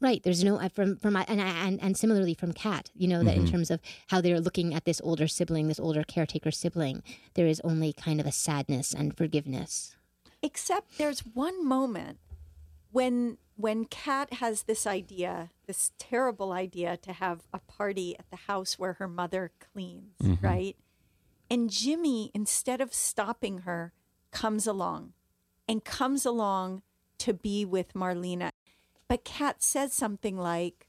[0.00, 0.20] Right.
[0.22, 2.90] There's no from from and and and similarly from Kat.
[2.94, 3.46] You know that mm-hmm.
[3.46, 7.46] in terms of how they're looking at this older sibling, this older caretaker sibling, there
[7.46, 9.94] is only kind of a sadness and forgiveness.
[10.42, 12.18] Except there's one moment
[12.90, 18.36] when when Kat has this idea, this terrible idea to have a party at the
[18.36, 20.44] house where her mother cleans, mm-hmm.
[20.44, 20.76] right?
[21.48, 23.92] And Jimmy, instead of stopping her,
[24.30, 25.12] comes along
[25.68, 26.82] and comes along
[27.18, 28.50] to be with Marlena
[29.12, 30.88] but Kat says something like,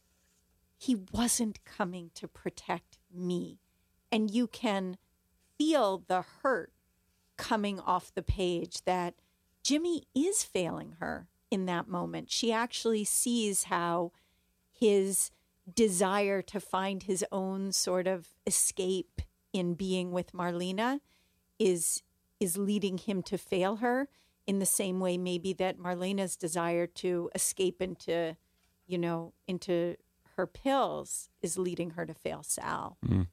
[0.77, 3.59] he wasn't coming to protect me.
[4.13, 4.95] And you can
[5.57, 6.71] feel the hurt
[7.35, 9.15] coming off the page that
[9.61, 12.31] Jimmy is failing her in that moment.
[12.31, 14.11] She actually sees how
[14.71, 15.29] his
[15.71, 19.21] desire to find his own sort of escape
[19.53, 20.99] in being with Marlena
[21.59, 22.01] is
[22.39, 24.09] is leading him to fail her
[24.47, 28.35] in the same way maybe that Marlena's desire to escape into,
[28.87, 29.95] you know, into
[30.35, 32.97] her pills is leading her to fail Sal.
[33.05, 33.27] Mm.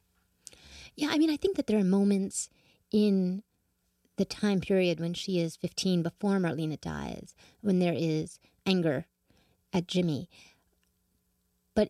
[0.95, 2.49] Yeah, I mean, I think that there are moments
[2.91, 3.41] in
[4.21, 9.07] the time period when she is 15 before Marlena dies, when there is anger
[9.73, 10.29] at Jimmy.
[11.73, 11.89] But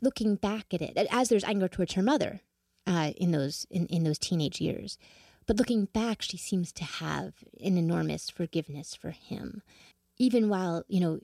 [0.00, 2.42] looking back at it, as there's anger towards her mother
[2.86, 4.96] uh, in those in, in those teenage years,
[5.44, 9.62] but looking back, she seems to have an enormous forgiveness for him.
[10.18, 11.18] Even while, you know,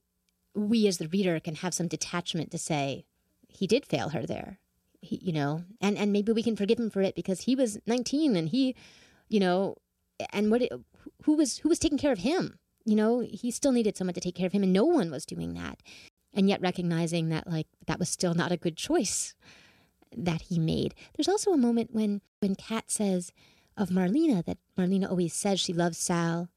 [0.57, 3.05] we as the reader can have some detachment to say,
[3.47, 4.59] he did fail her there.
[5.01, 7.79] He, you know, and, and maybe we can forgive him for it because he was
[7.87, 8.75] 19 and he,
[9.29, 9.77] you know,
[10.33, 10.63] and what,
[11.25, 12.59] who was, who was taking care of him?
[12.85, 15.25] You know, he still needed someone to take care of him and no one was
[15.25, 15.81] doing that.
[16.35, 19.35] And yet recognizing that, like, that was still not a good choice
[20.17, 20.95] that he made.
[21.15, 23.33] There's also a moment when, when Kat says,
[23.77, 26.49] of Marlena that Marlena always says she loves Sal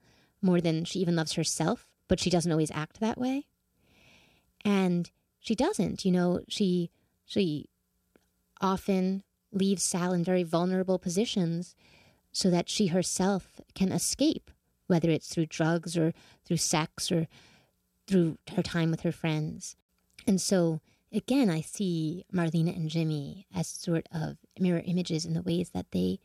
[0.41, 3.47] more than she even loves herself, but she doesn't always act that way.
[4.63, 5.09] And
[5.39, 6.91] she doesn't, you know, she
[7.26, 7.70] she
[8.61, 11.76] often leaves Sal in very vulnerable positions
[12.36, 14.52] so that she herself can escape,
[14.88, 16.14] whether it's through drugs or
[16.44, 17.30] through sex or
[18.08, 19.78] through her time with her friends.
[20.28, 20.82] And so
[21.14, 25.92] again, I see Marlena and Jimmy as sort of mirror images in the ways that
[25.92, 26.20] they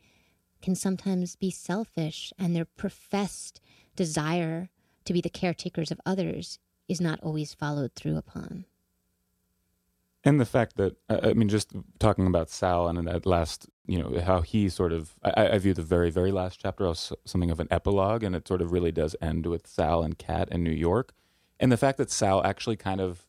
[0.61, 3.61] can sometimes be selfish, and their professed
[3.95, 4.69] desire
[5.05, 6.59] to be the caretakers of others
[6.89, 8.65] is not always followed through upon.
[10.25, 14.19] And the fact that, I mean, just talking about Sal and that last, you know,
[14.21, 17.59] how he sort of, I, I view the very, very last chapter as something of
[17.59, 20.71] an epilogue, and it sort of really does end with Sal and Kat in New
[20.71, 21.13] York.
[21.59, 23.25] And the fact that Sal actually kind of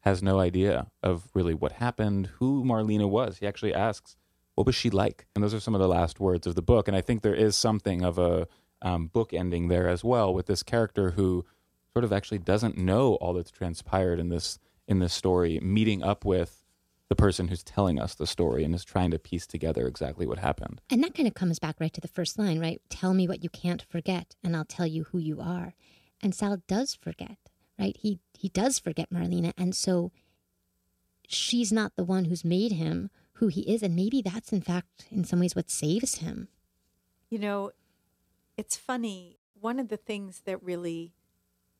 [0.00, 3.38] has no idea of really what happened, who Marlena was.
[3.38, 4.16] He actually asks,
[4.54, 5.26] what was she like?
[5.34, 6.86] And those are some of the last words of the book.
[6.86, 8.46] And I think there is something of a
[8.82, 11.44] um, book ending there as well with this character who
[11.92, 16.24] sort of actually doesn't know all that's transpired in this in this story, meeting up
[16.24, 16.64] with
[17.08, 20.38] the person who's telling us the story and is trying to piece together exactly what
[20.38, 20.80] happened.
[20.90, 22.80] And that kind of comes back right to the first line, right?
[22.88, 25.74] Tell me what you can't forget, and I'll tell you who you are.
[26.22, 27.38] And Sal does forget,
[27.78, 27.96] right?
[27.98, 30.10] He he does forget Marlena, and so
[31.28, 33.82] she's not the one who's made him who he is.
[33.82, 36.48] And maybe that's, in fact, in some ways, what saves him.
[37.28, 37.72] You know,
[38.56, 39.38] it's funny.
[39.60, 41.12] One of the things that really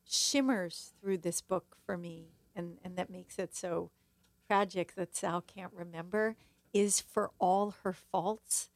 [0.05, 3.91] shimmers through this book for me, and, and that makes it so
[4.47, 6.35] tragic that Sal can't remember,
[6.73, 8.69] is for all her faults,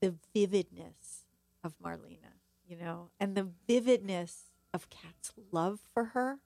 [0.00, 1.24] the vividness
[1.62, 6.38] of Marlena, you know, and the vividness of Kat's love for her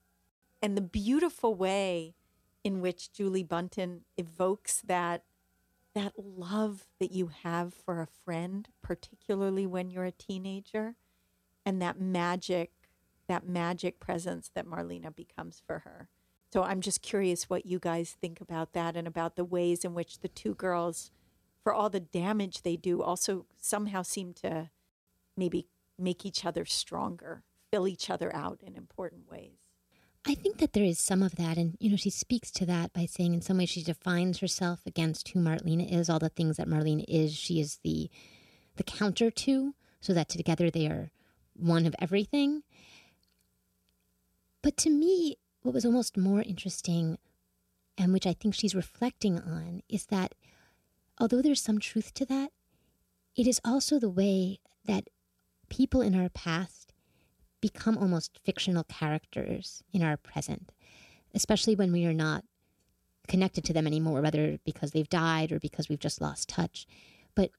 [0.60, 2.14] and the beautiful way
[2.64, 5.24] in which Julie Buntin evokes that
[5.94, 10.94] that love that you have for a friend, particularly when you're a teenager,
[11.64, 12.70] and that magic,
[13.26, 16.08] that magic presence that Marlena becomes for her.
[16.52, 19.94] So I'm just curious what you guys think about that and about the ways in
[19.94, 21.10] which the two girls,
[21.62, 24.70] for all the damage they do, also somehow seem to
[25.36, 25.66] maybe
[25.98, 29.58] make each other stronger, fill each other out in important ways.
[30.26, 31.56] I think that there is some of that.
[31.56, 34.80] And, you know, she speaks to that by saying in some ways she defines herself
[34.86, 38.10] against who Marlena is, all the things that Marlena is, she is the
[38.76, 41.10] the counter to, so that together they are
[41.54, 42.62] one of everything.
[44.62, 45.36] But to me,
[45.68, 47.18] what was almost more interesting,
[47.98, 50.34] and which I think she's reflecting on, is that
[51.20, 52.52] although there's some truth to that,
[53.36, 55.10] it is also the way that
[55.68, 56.94] people in our past
[57.60, 60.72] become almost fictional characters in our present,
[61.34, 62.46] especially when we are not
[63.26, 66.86] connected to them anymore, whether because they've died or because we've just lost touch.
[67.34, 67.50] But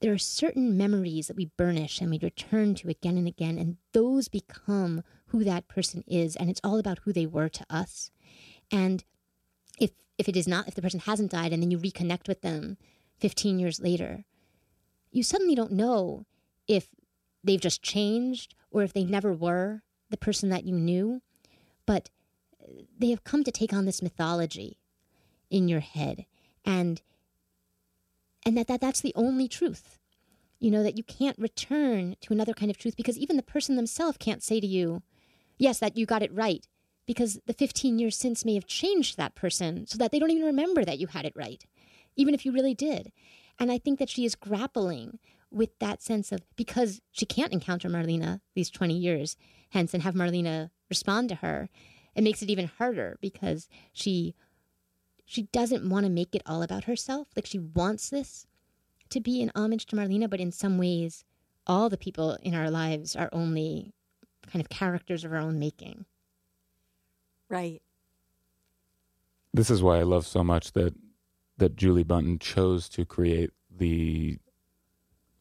[0.00, 3.76] there are certain memories that we burnish and we return to again and again, and
[3.92, 8.10] those become who that person is, and it's all about who they were to us.
[8.72, 9.04] And
[9.78, 12.40] if if it is not, if the person hasn't died, and then you reconnect with
[12.40, 12.78] them
[13.18, 14.24] 15 years later,
[15.10, 16.24] you suddenly don't know
[16.66, 16.88] if
[17.44, 21.20] they've just changed or if they never were the person that you knew,
[21.86, 22.10] but
[22.98, 24.78] they have come to take on this mythology
[25.50, 26.26] in your head
[26.64, 27.02] and
[28.44, 29.98] and that, that that's the only truth.
[30.58, 33.76] You know that you can't return to another kind of truth because even the person
[33.76, 35.02] themselves can't say to you
[35.58, 36.66] yes that you got it right
[37.06, 40.44] because the 15 years since may have changed that person so that they don't even
[40.44, 41.64] remember that you had it right
[42.16, 43.10] even if you really did.
[43.58, 45.18] And i think that she is grappling
[45.50, 49.36] with that sense of because she can't encounter Marlena these 20 years
[49.70, 51.68] hence and have Marlena respond to her,
[52.14, 54.34] it makes it even harder because she
[55.30, 57.28] she doesn't want to make it all about herself.
[57.36, 58.48] Like she wants this
[59.10, 61.24] to be an homage to Marlena, but in some ways
[61.68, 63.94] all the people in our lives are only
[64.50, 66.04] kind of characters of our own making.
[67.48, 67.80] Right.
[69.54, 70.94] This is why I love so much that
[71.58, 74.38] that Julie Buntin chose to create the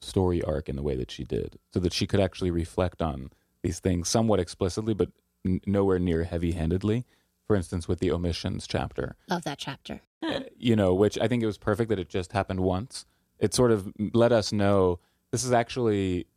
[0.01, 3.31] story arc in the way that she did, so that she could actually reflect on
[3.63, 5.09] these things somewhat explicitly, but
[5.43, 7.07] n- nowhere near heavy handedly.
[7.49, 9.15] For instance, with the omissions chapter.
[9.27, 10.01] Love that chapter.
[10.21, 13.05] Uh, you know, which I think it was perfect that it just happened once.
[13.39, 14.99] It sort of let us know
[15.31, 16.27] this is actually,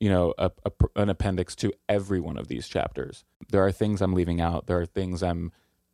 [0.00, 3.24] you know, a, a, an appendix to every one of these chapters.
[3.50, 4.66] There are things I'm leaving out.
[4.66, 5.52] There are things I'm,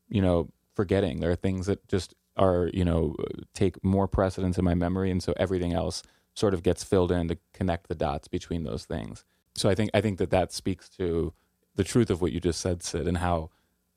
[0.09, 1.21] you know, forgetting.
[1.21, 3.17] There are things that just are, you know,
[3.53, 7.29] take more precedence in my memory, and so everything else sort of gets filled in
[7.29, 9.27] to connect the dots between those things.
[9.55, 11.35] So I think I think that that speaks to
[11.75, 13.51] the truth of what you just said, Cyd, and how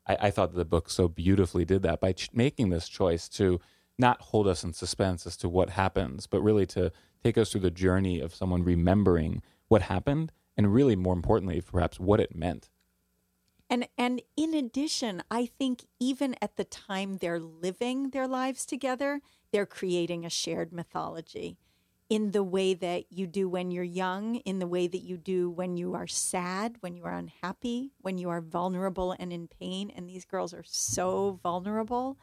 [0.08, 3.60] I, I thought the book so beautifully did that by ch- making this choice to
[3.98, 6.92] not hold us in suspense as to what happens, but really to
[7.24, 12.00] take us through the journey of someone remembering what happened and really more importantly perhaps
[12.00, 12.70] what it meant.
[13.70, 19.20] And and in addition i think even at the time they're living their lives together
[19.52, 21.58] they're creating a shared mythology
[22.10, 25.50] in the way that you do when you're young, in the way that you do
[25.50, 29.92] when you are sad, when you are unhappy, when you are vulnerable and in pain.
[29.94, 32.18] And these girls are so vulnerable.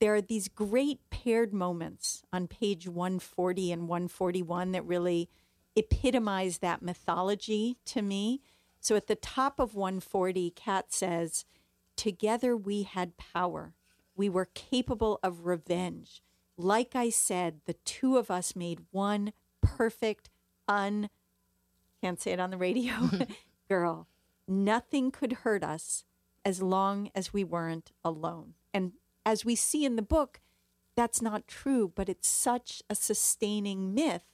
[0.00, 5.30] There are these great paired moments on page 140 and 141 that really
[5.76, 8.42] epitomize that mythology to me.
[8.80, 11.46] So at the top of 140, Kat says,
[11.96, 13.72] Together we had power.
[14.14, 16.22] We were capable of revenge
[16.56, 20.30] like I said, the two of us made one perfect,
[20.68, 21.10] un,
[22.00, 22.92] can't say it on the radio,
[23.68, 24.08] girl.
[24.46, 26.04] Nothing could hurt us
[26.44, 28.54] as long as we weren't alone.
[28.72, 28.92] And
[29.24, 30.40] as we see in the book,
[30.96, 34.24] that's not true, but it's such a sustaining myth.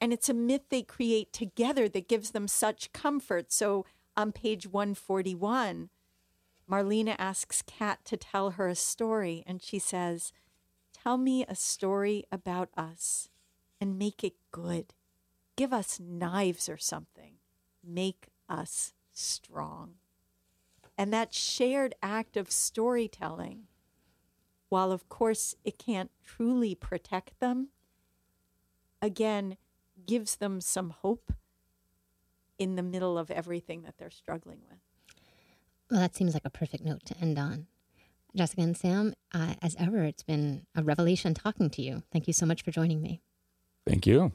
[0.00, 3.52] And it's a myth they create together that gives them such comfort.
[3.52, 3.84] So
[4.16, 5.90] on page 141,
[6.70, 10.32] Marlena asks Kat to tell her a story, and she says,
[11.02, 13.28] Tell me a story about us
[13.80, 14.92] and make it good.
[15.56, 17.36] Give us knives or something.
[17.82, 19.94] Make us strong.
[20.98, 23.68] And that shared act of storytelling,
[24.68, 27.68] while of course it can't truly protect them,
[29.00, 29.56] again
[30.06, 31.32] gives them some hope
[32.58, 34.78] in the middle of everything that they're struggling with.
[35.90, 37.66] Well, that seems like a perfect note to end on.
[38.34, 42.02] Jessica and Sam, uh, as ever, it's been a revelation talking to you.
[42.12, 43.20] Thank you so much for joining me.
[43.86, 44.32] Thank you.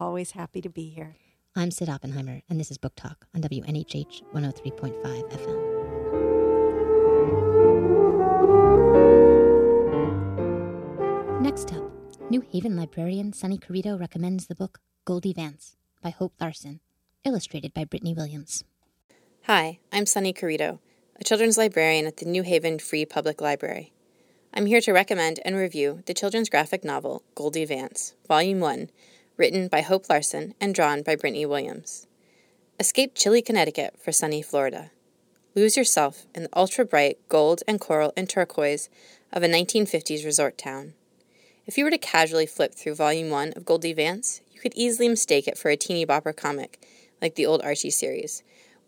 [0.00, 1.16] Always happy to be here.
[1.54, 5.58] I'm Cyd Oppenheimer, and this is Book Talk on WNHH 103.5 FM.
[11.40, 11.92] Next up,
[12.30, 16.80] New Haven librarian Sunny Carrito recommends the book Goldie Vance by Hope Larson,
[17.24, 18.64] illustrated by Brittany Williams.
[19.46, 20.78] Hi, I'm Sunny Carrito
[21.22, 23.92] a children's librarian at the New Haven Free Public Library.
[24.52, 28.90] I'm here to recommend and review the children's graphic novel Goldie Vance, Volume 1,
[29.36, 32.08] written by Hope Larson and drawn by Brittany Williams.
[32.80, 34.90] Escape chilly Connecticut for sunny Florida.
[35.54, 38.90] Lose yourself in the ultra bright gold and coral and turquoise
[39.32, 40.94] of a 1950s resort town.
[41.66, 45.08] If you were to casually flip through Volume 1 of Goldie Vance, you could easily
[45.08, 46.84] mistake it for a teeny bopper comic
[47.20, 48.42] like the old Archie series,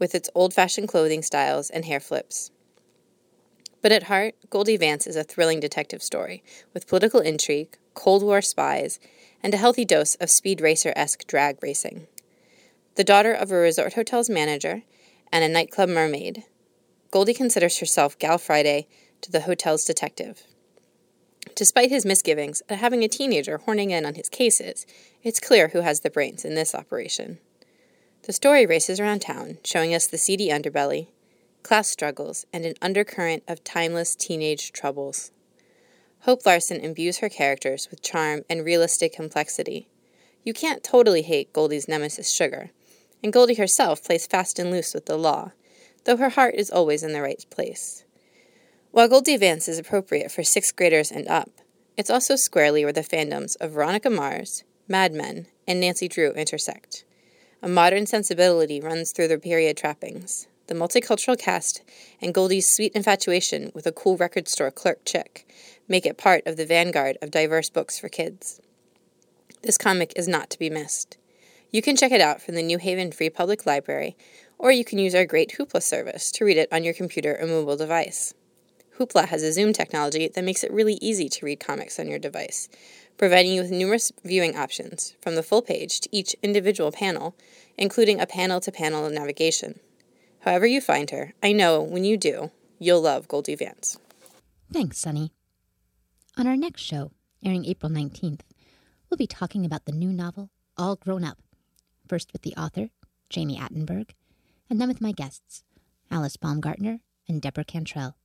[0.05, 2.51] with its old fashioned clothing styles and hair flips.
[3.81, 6.43] But at heart, Goldie Vance is a thrilling detective story
[6.75, 9.01] with political intrigue, Cold War spies,
[9.43, 12.07] and a healthy dose of speed racer esque drag racing.
[12.97, 14.83] The daughter of a resort hotel's manager
[15.33, 16.45] and a nightclub mermaid,
[17.11, 18.87] Goldie considers herself Gal Friday
[19.23, 20.43] to the hotel's detective.
[21.55, 24.85] Despite his misgivings at having a teenager horning in on his cases,
[25.23, 27.39] it's clear who has the brains in this operation.
[28.27, 31.09] The story races around town, showing us the seedy underbelly,
[31.63, 35.31] class struggles, and an undercurrent of timeless teenage troubles.
[36.21, 39.89] Hope Larson imbues her characters with charm and realistic complexity.
[40.43, 42.71] You can't totally hate Goldie's nemesis Sugar,
[43.23, 45.53] and Goldie herself plays fast and loose with the law,
[46.05, 48.05] though her heart is always in the right place.
[48.91, 51.51] While Goldie Vance is appropriate for sixth graders and up,
[51.95, 57.05] it's also squarely where the fandoms of Veronica Mars, Mad Men, and Nancy Drew intersect.
[57.65, 60.49] A modern sensibility runs through their period trappings.
[60.67, 61.81] The multicultural cast
[62.21, 65.49] and Goldie's sweet infatuation with a cool record store clerk chick
[65.89, 68.61] make it part of the vanguard of diverse books for kids.
[69.63, 71.17] This comic is not to be missed.
[71.71, 74.15] You can check it out from the New Haven Free Public Library,
[74.59, 77.47] or you can use our great Hoopla service to read it on your computer or
[77.47, 78.35] mobile device.
[78.99, 82.19] Hoopla has a Zoom technology that makes it really easy to read comics on your
[82.19, 82.69] device,
[83.17, 87.37] providing you with numerous viewing options, from the full page to each individual panel,
[87.79, 89.81] including a panel to panel navigation.
[90.41, 93.99] However, you find her, I know when you do, you'll love Goldie Vance.
[94.73, 95.33] Thanks, Sunny.
[96.37, 97.13] On our next show,
[97.45, 98.41] airing April 19th,
[99.09, 101.39] we'll be talking about the new novel, All Grown Up,
[102.09, 102.91] first with the author,
[103.31, 104.11] Jami Attenberg,
[104.69, 105.65] and then with my guests,
[106.11, 108.17] Alice Baumgartner and Deborah Cantrell.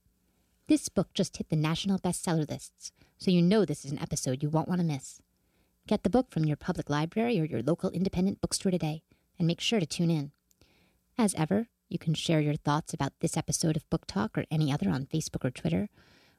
[0.68, 4.42] This book just hit the national bestseller lists, so you know this is an episode
[4.42, 5.22] you won't want to miss.
[5.88, 9.04] Get the book from your public library or your local independent bookstore today,
[9.38, 10.32] and make sure to tune in.
[11.18, 14.72] As ever, you can share your thoughts about this episode of Book Talk or any
[14.72, 15.90] other on Facebook or Twitter,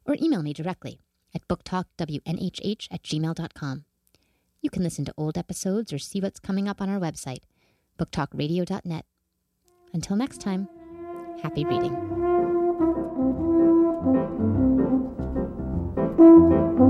[0.06, 1.00] or email me directly
[1.34, 3.84] at booktalkwnhh at gmail.com.
[4.62, 7.42] You can listen to old episodes or see what's coming up on our website,
[7.98, 9.04] booktalkradio.net.
[9.92, 10.68] Until next time,
[11.42, 12.39] happy reading.
[16.20, 16.89] Thank you.